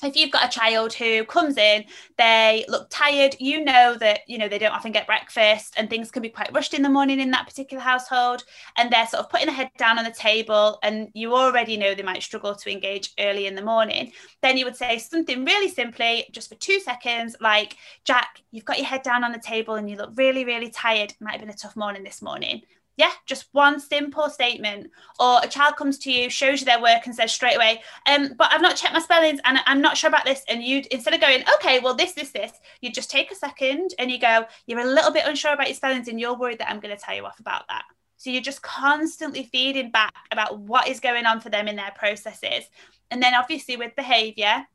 if 0.03 0.17
you've 0.17 0.31
got 0.31 0.47
a 0.47 0.59
child 0.59 0.93
who 0.93 1.25
comes 1.25 1.57
in 1.57 1.85
they 2.19 2.65
look 2.69 2.89
tired 2.91 3.35
you 3.39 3.65
know 3.65 3.97
that 3.99 4.21
you 4.27 4.39
know 4.39 4.49
they 4.49 4.59
don't 4.59 4.73
often 4.73 4.93
get 4.93 5.07
breakfast 5.07 5.75
and 5.77 5.89
things 5.89 6.11
can 6.11 6.23
be 6.23 6.29
quite 6.29 6.53
rushed 6.53 6.75
in 6.75 6.83
the 6.83 6.89
morning 6.89 7.21
in 7.21 7.31
that 7.31 7.47
particular 7.47 7.83
household 7.83 8.45
and 8.77 8.91
they're 8.91 9.07
sort 9.07 9.25
of 9.25 9.31
putting 9.31 9.47
their 9.47 9.55
head 9.55 9.71
down 9.79 9.99
on 9.99 10.05
the 10.05 10.11
table 10.11 10.79
and 10.83 11.09
you 11.15 11.35
already 11.35 11.77
know 11.77 11.95
they 11.95 12.03
might 12.03 12.23
struggle 12.23 12.55
to 12.55 12.71
engage 12.71 13.13
early 13.19 13.47
in 13.47 13.55
the 13.55 13.63
morning 13.63 14.13
then 14.43 14.57
you 14.57 14.65
would 14.65 14.77
say 14.77 14.99
something 14.99 15.45
really 15.45 15.69
simply 15.69 16.27
just 16.33 16.49
for 16.49 16.57
two 16.57 16.81
seconds 16.81 17.37
like 17.41 17.77
jack 18.05 18.43
you've 18.51 18.65
got 18.65 18.79
your 18.79 18.87
head 18.87 19.03
down 19.03 19.25
on 19.25 19.33
the 19.33 19.39
table 19.39 19.75
and 19.75 19.91
you 19.91 19.97
look 19.97 20.11
really 20.17 20.45
really 20.45 20.71
tired. 20.71 21.15
Might 21.21 21.33
have 21.33 21.41
been 21.41 21.51
a 21.51 21.55
tough 21.55 21.77
morning 21.77 22.05
this 22.05 22.23
morning 22.23 22.63
yeah, 22.97 23.11
just 23.27 23.49
one 23.53 23.79
simple 23.79 24.31
statement. 24.31 24.91
Or 25.21 25.41
a 25.43 25.47
child 25.47 25.77
comes 25.77 25.99
to 26.01 26.11
you, 26.11 26.31
shows 26.31 26.61
you 26.61 26.67
their 26.67 26.81
work, 26.81 27.07
and 27.07 27.15
says 27.15 27.33
straight 27.33 27.57
away, 27.57 27.83
um, 28.07 28.33
but 28.37 28.51
I've 28.53 28.63
not 28.63 28.77
checked 28.77 28.95
my 28.95 29.01
spellings 29.01 29.41
and 29.45 29.59
I'm 29.67 29.83
not 29.83 29.97
sure 29.97 30.09
about 30.09 30.25
this. 30.25 30.45
And 30.49 30.63
you, 30.63 30.83
instead 30.91 31.15
of 31.15 31.21
going, 31.21 31.45
okay, 31.57 31.79
well, 31.79 31.95
this, 31.95 32.13
this, 32.13 32.31
this, 32.31 32.53
you 32.81 32.91
just 32.91 33.11
take 33.11 33.31
a 33.31 33.35
second 33.35 33.91
and 33.99 34.11
you 34.11 34.19
go, 34.19 34.47
you're 34.67 34.81
a 34.81 34.85
little 34.85 35.13
bit 35.13 35.27
unsure 35.27 35.53
about 35.53 35.69
your 35.69 35.77
spellings 35.77 36.09
and 36.09 36.19
you're 36.19 36.37
worried 36.37 36.59
that 36.59 36.71
I'm 36.71 36.81
going 36.81 36.97
to 36.97 37.03
tell 37.03 37.15
you 37.15 37.27
off 37.27 37.39
about 37.39 37.69
that. 37.69 37.85
So 38.17 38.31
you're 38.31 38.43
just 38.43 38.63
constantly 38.63 39.45
feeding 39.45 39.91
back 39.91 40.15
about 40.33 40.59
what 40.59 40.89
is 40.89 41.01
going 41.01 41.27
on 41.27 41.41
for 41.41 41.51
them 41.51 41.69
in 41.69 41.77
their 41.77 41.93
processes. 41.95 42.65
And 43.11 43.23
then 43.23 43.35
obviously 43.35 43.77
with 43.77 43.95
behavior, 43.95 44.67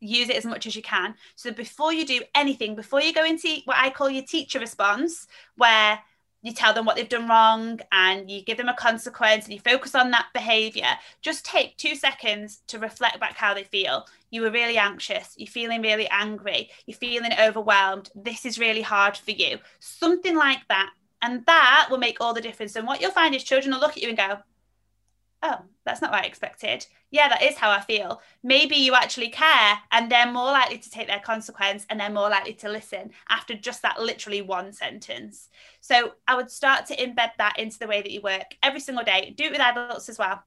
use 0.00 0.30
it 0.30 0.36
as 0.36 0.46
much 0.46 0.66
as 0.66 0.74
you 0.74 0.80
can. 0.80 1.14
So 1.36 1.50
before 1.50 1.92
you 1.92 2.06
do 2.06 2.22
anything, 2.34 2.74
before 2.74 3.02
you 3.02 3.12
go 3.12 3.24
into 3.26 3.58
what 3.66 3.76
I 3.76 3.90
call 3.90 4.08
your 4.08 4.24
teacher 4.24 4.58
response, 4.58 5.26
where 5.56 6.00
you 6.42 6.52
tell 6.52 6.72
them 6.72 6.86
what 6.86 6.96
they've 6.96 7.08
done 7.08 7.28
wrong 7.28 7.80
and 7.92 8.30
you 8.30 8.42
give 8.42 8.56
them 8.56 8.68
a 8.68 8.74
consequence 8.74 9.44
and 9.44 9.54
you 9.54 9.60
focus 9.60 9.94
on 9.94 10.10
that 10.10 10.26
behavior, 10.32 10.88
just 11.20 11.44
take 11.44 11.76
two 11.76 11.94
seconds 11.94 12.62
to 12.68 12.78
reflect 12.78 13.20
back 13.20 13.36
how 13.36 13.52
they 13.52 13.64
feel. 13.64 14.06
You 14.30 14.42
were 14.42 14.50
really 14.50 14.78
anxious, 14.78 15.34
you're 15.36 15.46
feeling 15.46 15.82
really 15.82 16.08
angry, 16.08 16.70
you're 16.86 16.96
feeling 16.96 17.32
overwhelmed. 17.38 18.10
This 18.14 18.46
is 18.46 18.58
really 18.58 18.82
hard 18.82 19.16
for 19.16 19.32
you. 19.32 19.58
Something 19.80 20.36
like 20.36 20.66
that. 20.68 20.90
And 21.22 21.44
that 21.44 21.88
will 21.90 21.98
make 21.98 22.20
all 22.20 22.32
the 22.32 22.40
difference. 22.40 22.76
And 22.76 22.86
what 22.86 23.00
you'll 23.00 23.10
find 23.10 23.34
is 23.34 23.44
children 23.44 23.74
will 23.74 23.80
look 23.80 23.96
at 23.96 24.02
you 24.02 24.08
and 24.08 24.16
go, 24.16 24.38
oh, 25.42 25.58
that's 25.84 26.02
not 26.02 26.12
what 26.12 26.22
I 26.22 26.26
expected. 26.26 26.86
Yeah, 27.10 27.28
that 27.28 27.42
is 27.42 27.56
how 27.56 27.70
I 27.70 27.80
feel. 27.80 28.20
Maybe 28.42 28.76
you 28.76 28.94
actually 28.94 29.30
care, 29.30 29.78
and 29.90 30.10
they're 30.10 30.30
more 30.30 30.52
likely 30.52 30.78
to 30.78 30.90
take 30.90 31.06
their 31.06 31.20
consequence 31.20 31.86
and 31.88 31.98
they're 31.98 32.10
more 32.10 32.28
likely 32.28 32.54
to 32.54 32.68
listen 32.68 33.10
after 33.28 33.54
just 33.54 33.82
that 33.82 34.00
literally 34.00 34.42
one 34.42 34.72
sentence. 34.72 35.48
So 35.80 36.12
I 36.28 36.36
would 36.36 36.50
start 36.50 36.86
to 36.86 36.96
embed 36.96 37.30
that 37.38 37.58
into 37.58 37.78
the 37.78 37.86
way 37.86 38.02
that 38.02 38.10
you 38.10 38.20
work 38.20 38.54
every 38.62 38.80
single 38.80 39.04
day. 39.04 39.34
Do 39.36 39.44
it 39.44 39.52
with 39.52 39.60
adults 39.60 40.08
as 40.08 40.18
well. 40.18 40.42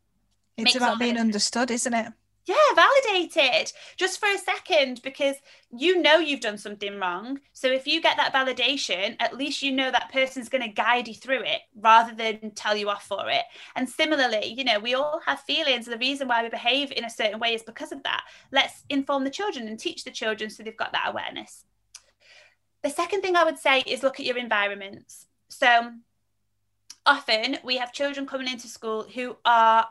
It's 0.58 0.66
Make 0.66 0.76
about 0.76 1.00
being 1.00 1.18
understood, 1.18 1.72
isn't 1.72 1.94
it? 1.94 2.14
Yeah 2.46 2.56
validate 2.76 3.38
it 3.38 3.74
just 3.96 4.20
for 4.20 4.28
a 4.28 4.38
second 4.38 5.02
because 5.02 5.36
you 5.72 6.02
know 6.02 6.18
you've 6.18 6.42
done 6.42 6.58
something 6.58 7.00
wrong. 7.00 7.40
So 7.54 7.68
if 7.72 7.88
you 7.88 8.02
get 8.02 8.18
that 8.18 8.34
validation 8.34 9.16
at 9.20 9.38
least 9.38 9.62
you 9.62 9.72
know 9.72 9.92
that 9.92 10.12
person's 10.12 10.50
going 10.50 10.64
to 10.64 10.68
guide 10.68 11.08
you 11.08 11.14
through 11.14 11.44
it 11.44 11.62
rather 11.76 12.14
than 12.14 12.52
tell 12.52 12.76
you 12.76 12.90
off 12.90 13.06
for 13.06 13.30
it. 13.30 13.44
And 13.76 13.90
similarly 13.90 14.54
you 14.58 14.64
know 14.64 14.80
we 14.80 14.94
all 14.94 15.22
have 15.26 15.40
feelings. 15.42 15.86
The 15.86 15.98
reason 15.98 16.28
why 16.28 16.44
we 16.44 16.50
behave 16.50 16.92
in 16.92 17.06
a 17.06 17.10
certain 17.10 17.40
way 17.40 17.54
is 17.54 17.64
because 17.64 17.92
of 17.92 18.04
that. 18.04 18.24
Let's 18.52 18.84
inform 18.90 19.24
the 19.24 19.30
children 19.30 19.68
and 19.68 19.80
teach 19.80 20.04
the 20.04 20.12
children 20.12 20.50
so 20.50 20.64
they've 20.64 20.76
got 20.76 20.92
that 20.92 21.10
awareness. 21.10 21.66
The 22.84 22.90
second 22.90 23.22
thing 23.22 23.38
i 23.38 23.46
would 23.46 23.58
say 23.58 23.80
is 23.88 24.04
look 24.04 24.20
at 24.20 24.26
your 24.26 24.38
environments. 24.38 25.28
So 25.50 25.92
often 27.06 27.58
we 27.64 27.78
have 27.78 27.94
children 27.94 28.26
coming 28.26 28.52
into 28.52 28.68
school 28.68 29.04
who 29.04 29.38
are 29.46 29.88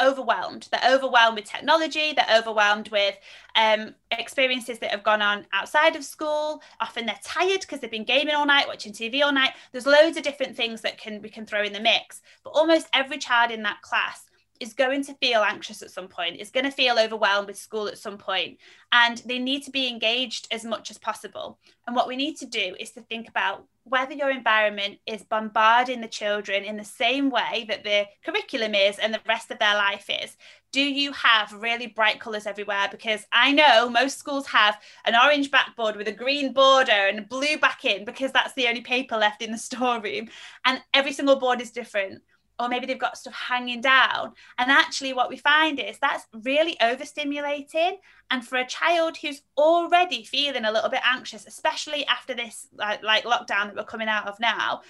overwhelmed. 0.00 0.68
They're 0.70 0.94
overwhelmed 0.94 1.36
with 1.36 1.46
technology. 1.46 2.12
They're 2.12 2.38
overwhelmed 2.38 2.88
with 2.90 3.16
um, 3.54 3.94
experiences 4.10 4.78
that 4.80 4.90
have 4.90 5.02
gone 5.02 5.22
on 5.22 5.46
outside 5.52 5.96
of 5.96 6.04
school. 6.04 6.62
Often 6.80 7.06
they're 7.06 7.18
tired 7.22 7.60
because 7.60 7.80
they've 7.80 7.90
been 7.90 8.04
gaming 8.04 8.34
all 8.34 8.46
night, 8.46 8.68
watching 8.68 8.92
TV 8.92 9.22
all 9.22 9.32
night. 9.32 9.52
There's 9.72 9.86
loads 9.86 10.16
of 10.16 10.22
different 10.22 10.56
things 10.56 10.82
that 10.82 10.98
can 10.98 11.22
we 11.22 11.28
can 11.28 11.46
throw 11.46 11.62
in 11.62 11.72
the 11.72 11.80
mix. 11.80 12.20
But 12.44 12.50
almost 12.50 12.88
every 12.92 13.18
child 13.18 13.50
in 13.50 13.62
that 13.62 13.82
class 13.82 14.25
is 14.60 14.74
going 14.74 15.04
to 15.04 15.14
feel 15.14 15.42
anxious 15.42 15.82
at 15.82 15.90
some 15.90 16.08
point, 16.08 16.40
is 16.40 16.50
going 16.50 16.64
to 16.64 16.70
feel 16.70 16.98
overwhelmed 16.98 17.48
with 17.48 17.56
school 17.56 17.88
at 17.88 17.98
some 17.98 18.18
point, 18.18 18.58
and 18.92 19.18
they 19.26 19.38
need 19.38 19.62
to 19.64 19.70
be 19.70 19.88
engaged 19.88 20.48
as 20.50 20.64
much 20.64 20.90
as 20.90 20.98
possible. 20.98 21.58
And 21.86 21.94
what 21.94 22.08
we 22.08 22.16
need 22.16 22.36
to 22.38 22.46
do 22.46 22.74
is 22.78 22.90
to 22.92 23.00
think 23.02 23.28
about 23.28 23.66
whether 23.84 24.14
your 24.14 24.30
environment 24.30 24.98
is 25.06 25.22
bombarding 25.22 26.00
the 26.00 26.08
children 26.08 26.64
in 26.64 26.76
the 26.76 26.84
same 26.84 27.30
way 27.30 27.64
that 27.68 27.84
the 27.84 28.04
curriculum 28.24 28.74
is 28.74 28.98
and 28.98 29.14
the 29.14 29.20
rest 29.28 29.48
of 29.52 29.60
their 29.60 29.76
life 29.76 30.10
is. 30.10 30.36
Do 30.72 30.80
you 30.80 31.12
have 31.12 31.52
really 31.52 31.86
bright 31.86 32.18
colours 32.18 32.46
everywhere? 32.46 32.88
Because 32.90 33.24
I 33.32 33.52
know 33.52 33.88
most 33.88 34.18
schools 34.18 34.48
have 34.48 34.80
an 35.04 35.14
orange 35.14 35.52
backboard 35.52 35.94
with 35.94 36.08
a 36.08 36.12
green 36.12 36.52
border 36.52 36.90
and 36.90 37.20
a 37.20 37.22
blue 37.22 37.58
backing 37.58 38.04
because 38.04 38.32
that's 38.32 38.54
the 38.54 38.66
only 38.66 38.80
paper 38.80 39.16
left 39.16 39.40
in 39.40 39.52
the 39.52 39.58
storeroom. 39.70 40.28
And 40.64 40.82
every 40.92 41.12
single 41.12 41.36
board 41.36 41.60
is 41.60 41.70
different 41.70 42.22
or 42.58 42.68
maybe 42.68 42.86
they've 42.86 42.98
got 42.98 43.18
stuff 43.18 43.34
hanging 43.34 43.80
down. 43.80 44.32
And 44.58 44.70
actually, 44.70 45.12
what 45.12 45.28
we 45.28 45.36
find 45.36 45.78
is 45.78 45.98
that's 45.98 46.26
really 46.32 46.76
overstimulating. 46.80 47.98
And 48.30 48.46
for 48.46 48.56
a 48.56 48.66
child 48.66 49.16
who's 49.16 49.42
already 49.56 50.24
feeling 50.24 50.64
a 50.64 50.72
little 50.72 50.90
bit 50.90 51.02
anxious, 51.04 51.46
especially 51.46 52.06
after 52.06 52.34
this 52.34 52.68
like, 52.74 53.02
like 53.02 53.24
lockdown 53.24 53.66
that 53.66 53.76
we're 53.76 53.84
coming 53.84 54.08
out 54.08 54.26
of 54.26 54.40
now, 54.40 54.82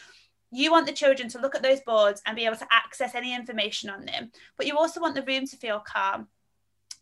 you 0.53 0.71
want 0.71 0.87
the 0.87 0.93
children 0.93 1.29
to 1.31 1.41
look 1.41 1.55
at 1.55 1.63
those 1.63 1.81
boards 1.81 2.23
and 2.25 2.37
be 2.37 2.47
able 2.47 2.57
to 2.57 2.69
access 2.71 3.15
any 3.15 3.35
information 3.35 3.91
on 3.91 4.05
them. 4.05 4.31
But 4.57 4.67
you 4.67 4.79
also 4.79 5.01
want 5.01 5.15
the 5.15 5.23
room 5.23 5.47
to 5.47 5.57
feel 5.57 5.81
calm. 5.81 6.29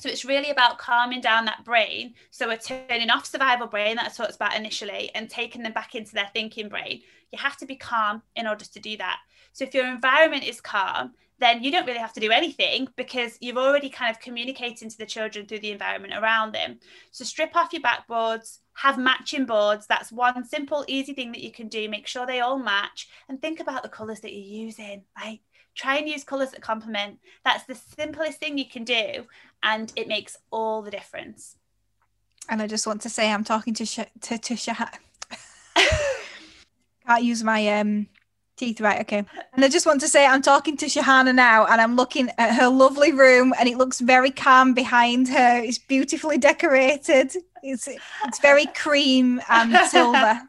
So 0.00 0.08
it's 0.08 0.24
really 0.24 0.50
about 0.50 0.78
calming 0.78 1.20
down 1.20 1.44
that 1.44 1.64
brain. 1.64 2.14
So 2.30 2.48
we're 2.48 2.56
turning 2.56 3.10
off 3.10 3.26
survival 3.26 3.68
brain 3.68 3.96
that 3.96 4.06
I 4.06 4.08
talked 4.08 4.34
about 4.34 4.56
initially 4.56 5.10
and 5.14 5.30
taking 5.30 5.62
them 5.62 5.72
back 5.72 5.94
into 5.94 6.14
their 6.14 6.28
thinking 6.32 6.68
brain. 6.68 7.02
You 7.32 7.38
have 7.38 7.56
to 7.58 7.66
be 7.66 7.76
calm 7.76 8.22
in 8.34 8.46
order 8.46 8.64
to 8.64 8.80
do 8.80 8.96
that. 8.96 9.18
So 9.54 9.64
if 9.64 9.72
your 9.72 9.86
environment 9.86 10.44
is 10.44 10.60
calm, 10.60 11.14
then 11.38 11.62
you 11.62 11.70
don't 11.70 11.86
really 11.86 11.98
have 11.98 12.12
to 12.12 12.20
do 12.20 12.32
anything 12.32 12.88
because 12.96 13.38
you're 13.40 13.56
already 13.56 13.88
kind 13.88 14.10
of 14.10 14.20
communicating 14.20 14.88
to 14.88 14.98
the 14.98 15.06
children 15.06 15.46
through 15.46 15.60
the 15.60 15.70
environment 15.70 16.12
around 16.12 16.52
them. 16.52 16.78
So 17.12 17.24
strip 17.24 17.54
off 17.54 17.72
your 17.72 17.80
backboards, 17.80 18.58
have 18.74 18.98
matching 18.98 19.46
boards. 19.46 19.86
That's 19.86 20.10
one 20.10 20.44
simple, 20.44 20.84
easy 20.88 21.14
thing 21.14 21.30
that 21.32 21.42
you 21.42 21.52
can 21.52 21.68
do. 21.68 21.88
Make 21.88 22.08
sure 22.08 22.26
they 22.26 22.40
all 22.40 22.58
match 22.58 23.08
and 23.28 23.40
think 23.40 23.60
about 23.60 23.84
the 23.84 23.88
colours 23.88 24.20
that 24.20 24.32
you're 24.32 24.64
using, 24.64 25.04
right? 25.16 25.40
Try 25.76 25.98
and 25.98 26.08
use 26.08 26.24
colours 26.24 26.50
that 26.50 26.60
complement. 26.60 27.20
That's 27.44 27.64
the 27.64 27.76
simplest 27.76 28.40
thing 28.40 28.58
you 28.58 28.68
can 28.68 28.84
do, 28.84 29.26
and 29.62 29.92
it 29.94 30.08
makes 30.08 30.36
all 30.50 30.82
the 30.82 30.90
difference. 30.90 31.56
And 32.48 32.60
I 32.60 32.66
just 32.66 32.86
want 32.86 33.02
to 33.02 33.08
say, 33.08 33.30
I'm 33.30 33.44
talking 33.44 33.74
to 33.74 33.86
Sh- 33.86 34.00
to, 34.20 34.56
Shah. 34.56 34.88
Can't 37.06 37.22
use 37.22 37.42
my 37.42 37.80
um 37.80 38.06
Teeth, 38.56 38.80
right? 38.80 39.00
Okay. 39.00 39.24
And 39.54 39.64
I 39.64 39.68
just 39.68 39.84
want 39.84 40.00
to 40.02 40.08
say, 40.08 40.26
I'm 40.26 40.42
talking 40.42 40.76
to 40.76 40.86
Shahana 40.86 41.34
now, 41.34 41.66
and 41.66 41.80
I'm 41.80 41.96
looking 41.96 42.30
at 42.38 42.54
her 42.54 42.68
lovely 42.68 43.12
room, 43.12 43.52
and 43.58 43.68
it 43.68 43.76
looks 43.76 43.98
very 43.98 44.30
calm 44.30 44.74
behind 44.74 45.28
her. 45.28 45.58
It's 45.58 45.78
beautifully 45.78 46.38
decorated. 46.38 47.36
It's 47.62 47.88
it's 48.22 48.38
very 48.40 48.66
cream 48.66 49.40
and 49.48 49.76
silver. 49.90 50.40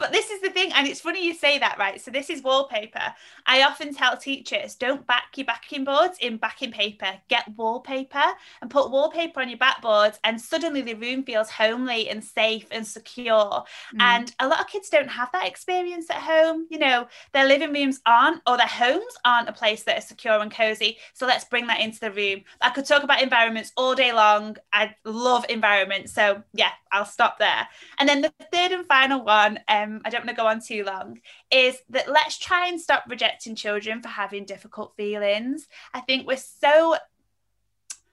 But 0.00 0.12
this 0.12 0.30
is 0.30 0.40
the 0.40 0.48
thing, 0.48 0.72
and 0.72 0.88
it's 0.88 1.02
funny 1.02 1.24
you 1.24 1.34
say 1.34 1.58
that, 1.58 1.78
right? 1.78 2.00
So 2.00 2.10
this 2.10 2.30
is 2.30 2.42
wallpaper. 2.42 3.14
I 3.46 3.62
often 3.62 3.94
tell 3.94 4.16
teachers, 4.16 4.74
don't 4.74 5.06
back 5.06 5.36
your 5.36 5.44
backing 5.44 5.84
boards 5.84 6.16
in 6.20 6.38
backing 6.38 6.72
paper. 6.72 7.12
Get 7.28 7.44
wallpaper 7.56 8.24
and 8.62 8.70
put 8.70 8.90
wallpaper 8.90 9.40
on 9.40 9.50
your 9.50 9.58
backboards, 9.58 10.18
and 10.24 10.40
suddenly 10.40 10.80
the 10.80 10.94
room 10.94 11.22
feels 11.22 11.50
homely 11.50 12.08
and 12.08 12.24
safe 12.24 12.66
and 12.70 12.86
secure. 12.86 13.64
Mm. 13.94 14.00
And 14.00 14.34
a 14.40 14.48
lot 14.48 14.60
of 14.60 14.68
kids 14.68 14.88
don't 14.88 15.08
have 15.08 15.30
that 15.32 15.46
experience 15.46 16.08
at 16.08 16.16
home. 16.16 16.66
You 16.70 16.78
know, 16.78 17.06
their 17.32 17.46
living 17.46 17.72
rooms 17.74 18.00
aren't, 18.06 18.40
or 18.46 18.56
their 18.56 18.66
homes 18.66 19.14
aren't 19.26 19.50
a 19.50 19.52
place 19.52 19.82
that 19.82 19.98
is 19.98 20.08
secure 20.08 20.40
and 20.40 20.50
cozy. 20.50 20.96
So 21.12 21.26
let's 21.26 21.44
bring 21.44 21.66
that 21.66 21.80
into 21.80 22.00
the 22.00 22.10
room. 22.10 22.44
I 22.62 22.70
could 22.70 22.86
talk 22.86 23.02
about 23.02 23.22
environments 23.22 23.72
all 23.76 23.94
day 23.94 24.12
long. 24.12 24.56
I 24.72 24.94
love 25.04 25.44
environments. 25.50 26.12
So 26.12 26.42
yeah, 26.54 26.70
I'll 26.90 27.04
stop 27.04 27.38
there. 27.38 27.68
And 27.98 28.08
then 28.08 28.22
the 28.22 28.32
third 28.52 28.72
and 28.72 28.86
final 28.86 29.22
one, 29.22 29.58
um, 29.68 29.89
um, 29.90 30.00
I 30.04 30.10
don't 30.10 30.24
want 30.24 30.30
to 30.30 30.42
go 30.42 30.46
on 30.46 30.60
too 30.60 30.84
long, 30.84 31.20
is 31.50 31.78
that 31.90 32.10
let's 32.10 32.38
try 32.38 32.68
and 32.68 32.80
stop 32.80 33.04
rejecting 33.08 33.54
children 33.54 34.00
for 34.00 34.08
having 34.08 34.44
difficult 34.44 34.94
feelings. 34.96 35.68
I 35.92 36.00
think 36.00 36.26
we're 36.26 36.36
so 36.36 36.96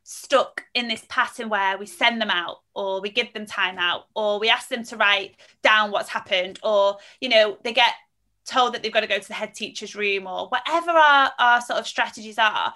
stuck 0.03 0.63
in 0.73 0.87
this 0.87 1.05
pattern 1.09 1.49
where 1.49 1.77
we 1.77 1.85
send 1.85 2.21
them 2.21 2.29
out 2.29 2.61
or 2.73 3.01
we 3.01 3.09
give 3.09 3.33
them 3.33 3.45
time 3.45 3.77
out 3.77 4.05
or 4.15 4.39
we 4.39 4.49
ask 4.49 4.69
them 4.69 4.83
to 4.83 4.95
write 4.95 5.35
down 5.61 5.91
what's 5.91 6.07
happened 6.07 6.57
or 6.63 6.95
you 7.19 7.27
know 7.27 7.57
they 7.65 7.73
get 7.73 7.91
told 8.45 8.73
that 8.73 8.81
they've 8.81 8.93
got 8.93 9.01
to 9.01 9.07
go 9.07 9.19
to 9.19 9.27
the 9.27 9.33
head 9.33 9.53
teacher's 9.53 9.97
room 9.97 10.25
or 10.25 10.47
whatever 10.47 10.91
our, 10.91 11.29
our 11.37 11.59
sort 11.59 11.77
of 11.77 11.85
strategies 11.85 12.37
are 12.37 12.73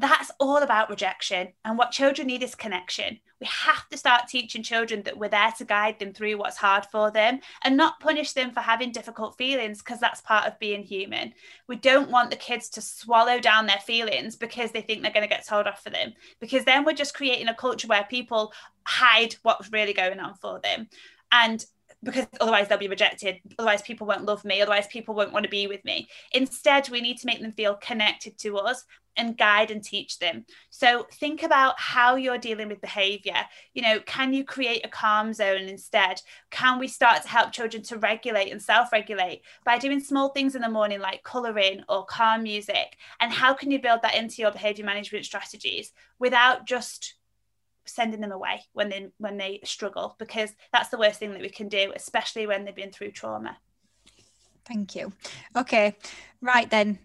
that's 0.00 0.30
all 0.40 0.58
about 0.58 0.88
rejection. 0.88 1.48
And 1.64 1.76
what 1.76 1.90
children 1.90 2.28
need 2.28 2.42
is 2.42 2.54
connection. 2.54 3.20
We 3.40 3.46
have 3.46 3.88
to 3.90 3.96
start 3.96 4.28
teaching 4.28 4.62
children 4.62 5.02
that 5.02 5.18
we're 5.18 5.28
there 5.28 5.52
to 5.58 5.64
guide 5.64 5.98
them 5.98 6.12
through 6.12 6.38
what's 6.38 6.56
hard 6.56 6.86
for 6.86 7.10
them 7.10 7.40
and 7.64 7.76
not 7.76 8.00
punish 8.00 8.32
them 8.32 8.50
for 8.50 8.60
having 8.60 8.92
difficult 8.92 9.36
feelings 9.36 9.78
because 9.78 10.00
that's 10.00 10.20
part 10.20 10.46
of 10.46 10.58
being 10.58 10.82
human. 10.82 11.34
We 11.68 11.76
don't 11.76 12.10
want 12.10 12.30
the 12.30 12.36
kids 12.36 12.68
to 12.70 12.80
swallow 12.80 13.40
down 13.40 13.66
their 13.66 13.78
feelings 13.78 14.36
because 14.36 14.72
they 14.72 14.82
think 14.82 15.02
they're 15.02 15.12
going 15.12 15.28
to 15.28 15.34
get 15.34 15.46
told 15.46 15.66
off 15.66 15.82
for 15.82 15.90
them, 15.90 16.14
because 16.40 16.64
then 16.64 16.84
we're 16.84 16.92
just 16.92 17.14
creating 17.14 17.48
a 17.48 17.54
culture 17.54 17.88
where 17.88 18.06
people 18.08 18.52
hide 18.86 19.36
what's 19.42 19.72
really 19.72 19.92
going 19.92 20.20
on 20.20 20.34
for 20.34 20.60
them. 20.60 20.88
And 21.32 21.64
because 22.02 22.26
otherwise 22.40 22.68
they'll 22.68 22.78
be 22.78 22.88
rejected. 22.88 23.40
Otherwise, 23.58 23.82
people 23.82 24.06
won't 24.06 24.24
love 24.24 24.44
me. 24.44 24.60
Otherwise, 24.60 24.86
people 24.86 25.14
won't 25.14 25.32
want 25.32 25.44
to 25.44 25.50
be 25.50 25.66
with 25.66 25.84
me. 25.84 26.08
Instead, 26.32 26.88
we 26.88 27.00
need 27.00 27.18
to 27.18 27.26
make 27.26 27.40
them 27.40 27.52
feel 27.52 27.74
connected 27.74 28.38
to 28.38 28.56
us 28.56 28.84
and 29.16 29.36
guide 29.36 29.70
and 29.70 29.82
teach 29.82 30.18
them. 30.18 30.44
So 30.70 31.06
think 31.12 31.42
about 31.42 31.78
how 31.78 32.16
you're 32.16 32.38
dealing 32.38 32.68
with 32.68 32.80
behavior. 32.80 33.36
You 33.74 33.82
know, 33.82 34.00
can 34.00 34.32
you 34.32 34.44
create 34.44 34.84
a 34.84 34.88
calm 34.88 35.34
zone 35.34 35.62
instead? 35.62 36.22
Can 36.50 36.78
we 36.78 36.88
start 36.88 37.22
to 37.22 37.28
help 37.28 37.52
children 37.52 37.82
to 37.84 37.98
regulate 37.98 38.50
and 38.50 38.62
self 38.62 38.92
regulate 38.92 39.42
by 39.64 39.78
doing 39.78 40.00
small 40.00 40.30
things 40.30 40.54
in 40.54 40.62
the 40.62 40.68
morning 40.68 41.00
like 41.00 41.22
colouring 41.22 41.82
or 41.88 42.04
calm 42.06 42.44
music? 42.44 42.96
And 43.20 43.32
how 43.32 43.52
can 43.52 43.70
you 43.70 43.80
build 43.80 44.02
that 44.02 44.14
into 44.14 44.42
your 44.42 44.52
behavior 44.52 44.84
management 44.84 45.24
strategies 45.24 45.92
without 46.18 46.66
just 46.66 47.14
sending 47.90 48.20
them 48.20 48.32
away 48.32 48.62
when 48.72 48.88
they 48.88 49.08
when 49.18 49.36
they 49.36 49.60
struggle 49.64 50.16
because 50.18 50.50
that's 50.72 50.88
the 50.88 50.98
worst 50.98 51.18
thing 51.18 51.32
that 51.32 51.42
we 51.42 51.50
can 51.50 51.68
do 51.68 51.92
especially 51.94 52.46
when 52.46 52.64
they've 52.64 52.74
been 52.74 52.90
through 52.90 53.10
trauma 53.10 53.58
thank 54.64 54.94
you 54.94 55.12
okay 55.56 55.96
right 56.40 56.70
then 56.70 56.98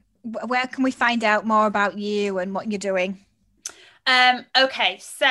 where 0.48 0.68
can 0.68 0.84
we 0.84 0.92
find 0.92 1.24
out 1.24 1.46
more 1.46 1.68
about 1.68 1.98
you 1.98 2.40
and 2.40 2.54
what 2.54 2.72
you're 2.72 2.80
doing 2.80 3.20
Um, 4.08 4.46
okay, 4.56 5.00
so 5.00 5.26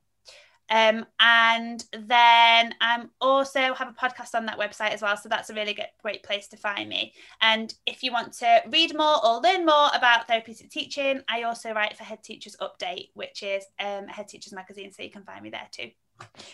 Um, 0.70 1.06
and 1.20 1.84
then 1.92 2.74
I'm 2.80 3.10
also 3.20 3.74
have 3.74 3.88
a 3.88 3.92
podcast 3.92 4.34
on 4.34 4.46
that 4.46 4.58
website 4.58 4.90
as 4.90 5.02
well. 5.02 5.16
So 5.16 5.28
that's 5.28 5.50
a 5.50 5.54
really 5.54 5.74
good, 5.74 5.88
great 6.02 6.22
place 6.22 6.48
to 6.48 6.56
find 6.56 6.88
me. 6.88 7.12
And 7.40 7.72
if 7.86 8.02
you 8.02 8.12
want 8.12 8.32
to 8.34 8.62
read 8.70 8.96
more 8.96 9.24
or 9.24 9.40
learn 9.40 9.66
more 9.66 9.88
about 9.94 10.28
therapeutic 10.28 10.70
teaching, 10.70 11.22
I 11.28 11.42
also 11.42 11.72
write 11.72 11.96
for 11.96 12.04
Head 12.04 12.22
Teachers 12.22 12.56
Update, 12.60 13.10
which 13.14 13.42
is 13.42 13.64
um, 13.78 14.06
a 14.08 14.12
Head 14.12 14.28
Teachers 14.28 14.52
magazine. 14.52 14.92
So 14.92 15.02
you 15.02 15.10
can 15.10 15.24
find 15.24 15.42
me 15.42 15.50
there 15.50 15.68
too. 15.70 15.90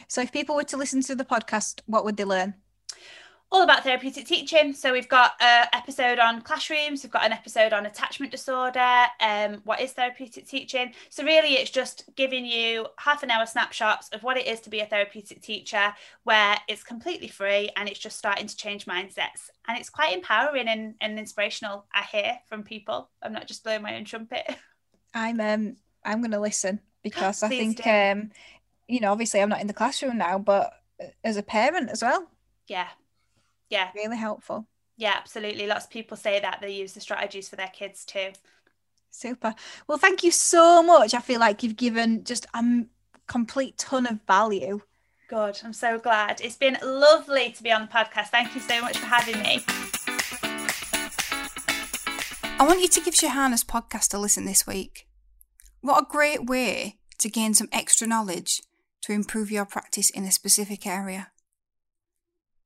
So 0.08 0.22
if 0.22 0.32
people 0.32 0.56
were 0.56 0.64
to 0.64 0.76
listen 0.76 1.02
to 1.02 1.14
the 1.14 1.24
podcast, 1.24 1.80
what 1.86 2.04
would 2.04 2.16
they 2.16 2.24
learn? 2.24 2.54
All 3.50 3.62
about 3.62 3.82
therapeutic 3.82 4.26
teaching. 4.26 4.74
So 4.74 4.92
we've 4.92 5.08
got 5.08 5.32
an 5.40 5.68
episode 5.72 6.18
on 6.18 6.42
classrooms, 6.42 7.02
we've 7.02 7.12
got 7.12 7.24
an 7.24 7.32
episode 7.32 7.72
on 7.72 7.86
attachment 7.86 8.30
disorder, 8.30 9.06
um, 9.20 9.62
what 9.64 9.80
is 9.80 9.92
therapeutic 9.92 10.46
teaching. 10.46 10.92
So 11.08 11.24
really 11.24 11.54
it's 11.54 11.70
just 11.70 12.04
giving 12.14 12.44
you 12.44 12.86
half 12.98 13.22
an 13.22 13.30
hour 13.30 13.46
snapshots 13.46 14.10
of 14.10 14.22
what 14.22 14.36
it 14.36 14.46
is 14.46 14.60
to 14.60 14.70
be 14.70 14.80
a 14.80 14.86
therapeutic 14.86 15.40
teacher 15.40 15.94
where 16.24 16.58
it's 16.68 16.84
completely 16.84 17.28
free 17.28 17.70
and 17.76 17.88
it's 17.88 17.98
just 17.98 18.18
starting 18.18 18.46
to 18.46 18.56
change 18.56 18.84
mindsets. 18.84 19.48
And 19.66 19.78
it's 19.78 19.90
quite 19.90 20.14
empowering 20.14 20.68
and, 20.68 20.94
and 21.00 21.18
inspirational, 21.18 21.86
I 21.94 22.02
hear 22.02 22.38
from 22.48 22.62
people. 22.64 23.08
I'm 23.22 23.32
not 23.32 23.46
just 23.46 23.64
blowing 23.64 23.82
my 23.82 23.96
own 23.96 24.04
trumpet. 24.04 24.44
I'm 25.14 25.40
um 25.40 25.76
I'm 26.04 26.20
gonna 26.20 26.40
listen 26.40 26.80
because 27.02 27.42
I 27.42 27.48
think 27.48 27.82
do. 27.82 27.90
um 27.90 28.30
you 28.88 29.00
know, 29.00 29.10
obviously 29.12 29.40
I'm 29.40 29.48
not 29.48 29.60
in 29.60 29.66
the 29.66 29.74
classroom 29.74 30.18
now, 30.18 30.38
but 30.38 30.72
as 31.24 31.36
a 31.36 31.42
parent 31.42 31.90
as 31.90 32.02
well. 32.02 32.26
Yeah, 32.66 32.88
yeah. 33.70 33.90
Really 33.94 34.16
helpful. 34.16 34.66
Yeah 34.96 35.14
absolutely. 35.16 35.66
Lots 35.66 35.84
of 35.84 35.90
people 35.90 36.16
say 36.16 36.40
that 36.40 36.58
they 36.60 36.72
use 36.72 36.92
the 36.92 37.00
strategies 37.00 37.48
for 37.48 37.56
their 37.56 37.68
kids 37.68 38.04
too. 38.04 38.32
Super. 39.10 39.54
Well 39.86 39.98
thank 39.98 40.22
you 40.24 40.30
so 40.30 40.82
much. 40.82 41.14
I 41.14 41.20
feel 41.20 41.40
like 41.40 41.62
you've 41.62 41.76
given 41.76 42.24
just 42.24 42.46
a 42.54 42.84
complete 43.26 43.78
ton 43.78 44.06
of 44.06 44.20
value. 44.26 44.80
Good. 45.28 45.60
I'm 45.62 45.74
so 45.74 45.98
glad. 45.98 46.40
It's 46.40 46.56
been 46.56 46.78
lovely 46.82 47.52
to 47.52 47.62
be 47.62 47.70
on 47.70 47.82
the 47.82 47.88
podcast. 47.88 48.28
Thank 48.28 48.54
you 48.54 48.62
so 48.62 48.80
much 48.80 48.96
for 48.96 49.06
having 49.06 49.38
me. 49.42 49.62
I 52.60 52.66
want 52.66 52.80
you 52.80 52.88
to 52.88 53.00
give 53.00 53.14
shahana's 53.14 53.62
podcast 53.62 54.14
a 54.14 54.18
listen 54.18 54.46
this 54.46 54.66
week. 54.66 55.06
What 55.80 56.02
a 56.02 56.06
great 56.08 56.46
way 56.46 56.98
to 57.18 57.28
gain 57.28 57.54
some 57.54 57.68
extra 57.72 58.06
knowledge 58.06 58.62
to 59.02 59.12
improve 59.12 59.50
your 59.50 59.64
practice 59.64 60.10
in 60.10 60.24
a 60.24 60.32
specific 60.32 60.86
area 60.86 61.28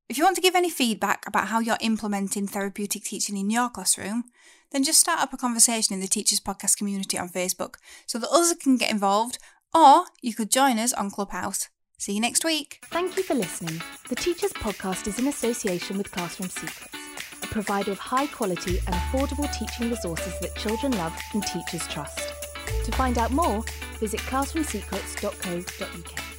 if 0.09 0.17
you 0.17 0.23
want 0.23 0.35
to 0.35 0.41
give 0.41 0.55
any 0.55 0.69
feedback 0.69 1.27
about 1.27 1.47
how 1.47 1.59
you're 1.59 1.77
implementing 1.81 2.47
therapeutic 2.47 3.03
teaching 3.03 3.37
in 3.37 3.49
your 3.49 3.69
classroom, 3.69 4.25
then 4.71 4.83
just 4.83 4.99
start 4.99 5.19
up 5.19 5.33
a 5.33 5.37
conversation 5.37 5.93
in 5.93 6.01
the 6.01 6.07
Teachers 6.07 6.39
Podcast 6.39 6.77
community 6.77 7.17
on 7.17 7.29
Facebook 7.29 7.75
so 8.05 8.19
that 8.19 8.29
others 8.29 8.53
can 8.61 8.77
get 8.77 8.91
involved, 8.91 9.37
or 9.73 10.05
you 10.21 10.33
could 10.33 10.51
join 10.51 10.79
us 10.79 10.93
on 10.93 11.11
Clubhouse. 11.11 11.69
See 11.97 12.13
you 12.13 12.21
next 12.21 12.43
week. 12.43 12.79
Thank 12.85 13.15
you 13.15 13.23
for 13.23 13.33
listening. 13.33 13.81
The 14.09 14.15
Teachers 14.15 14.51
Podcast 14.51 15.07
is 15.07 15.19
in 15.19 15.27
association 15.27 15.97
with 15.97 16.11
Classroom 16.11 16.49
Secrets, 16.49 16.95
a 17.41 17.47
provider 17.47 17.91
of 17.91 17.99
high 17.99 18.27
quality 18.27 18.79
and 18.85 18.95
affordable 18.95 19.51
teaching 19.57 19.89
resources 19.89 20.37
that 20.41 20.55
children 20.55 20.91
love 20.97 21.17
and 21.33 21.43
teachers 21.43 21.87
trust. 21.87 22.19
To 22.83 22.91
find 22.91 23.17
out 23.17 23.31
more, 23.31 23.63
visit 23.99 24.19
classroomsecrets.co.uk. 24.21 26.32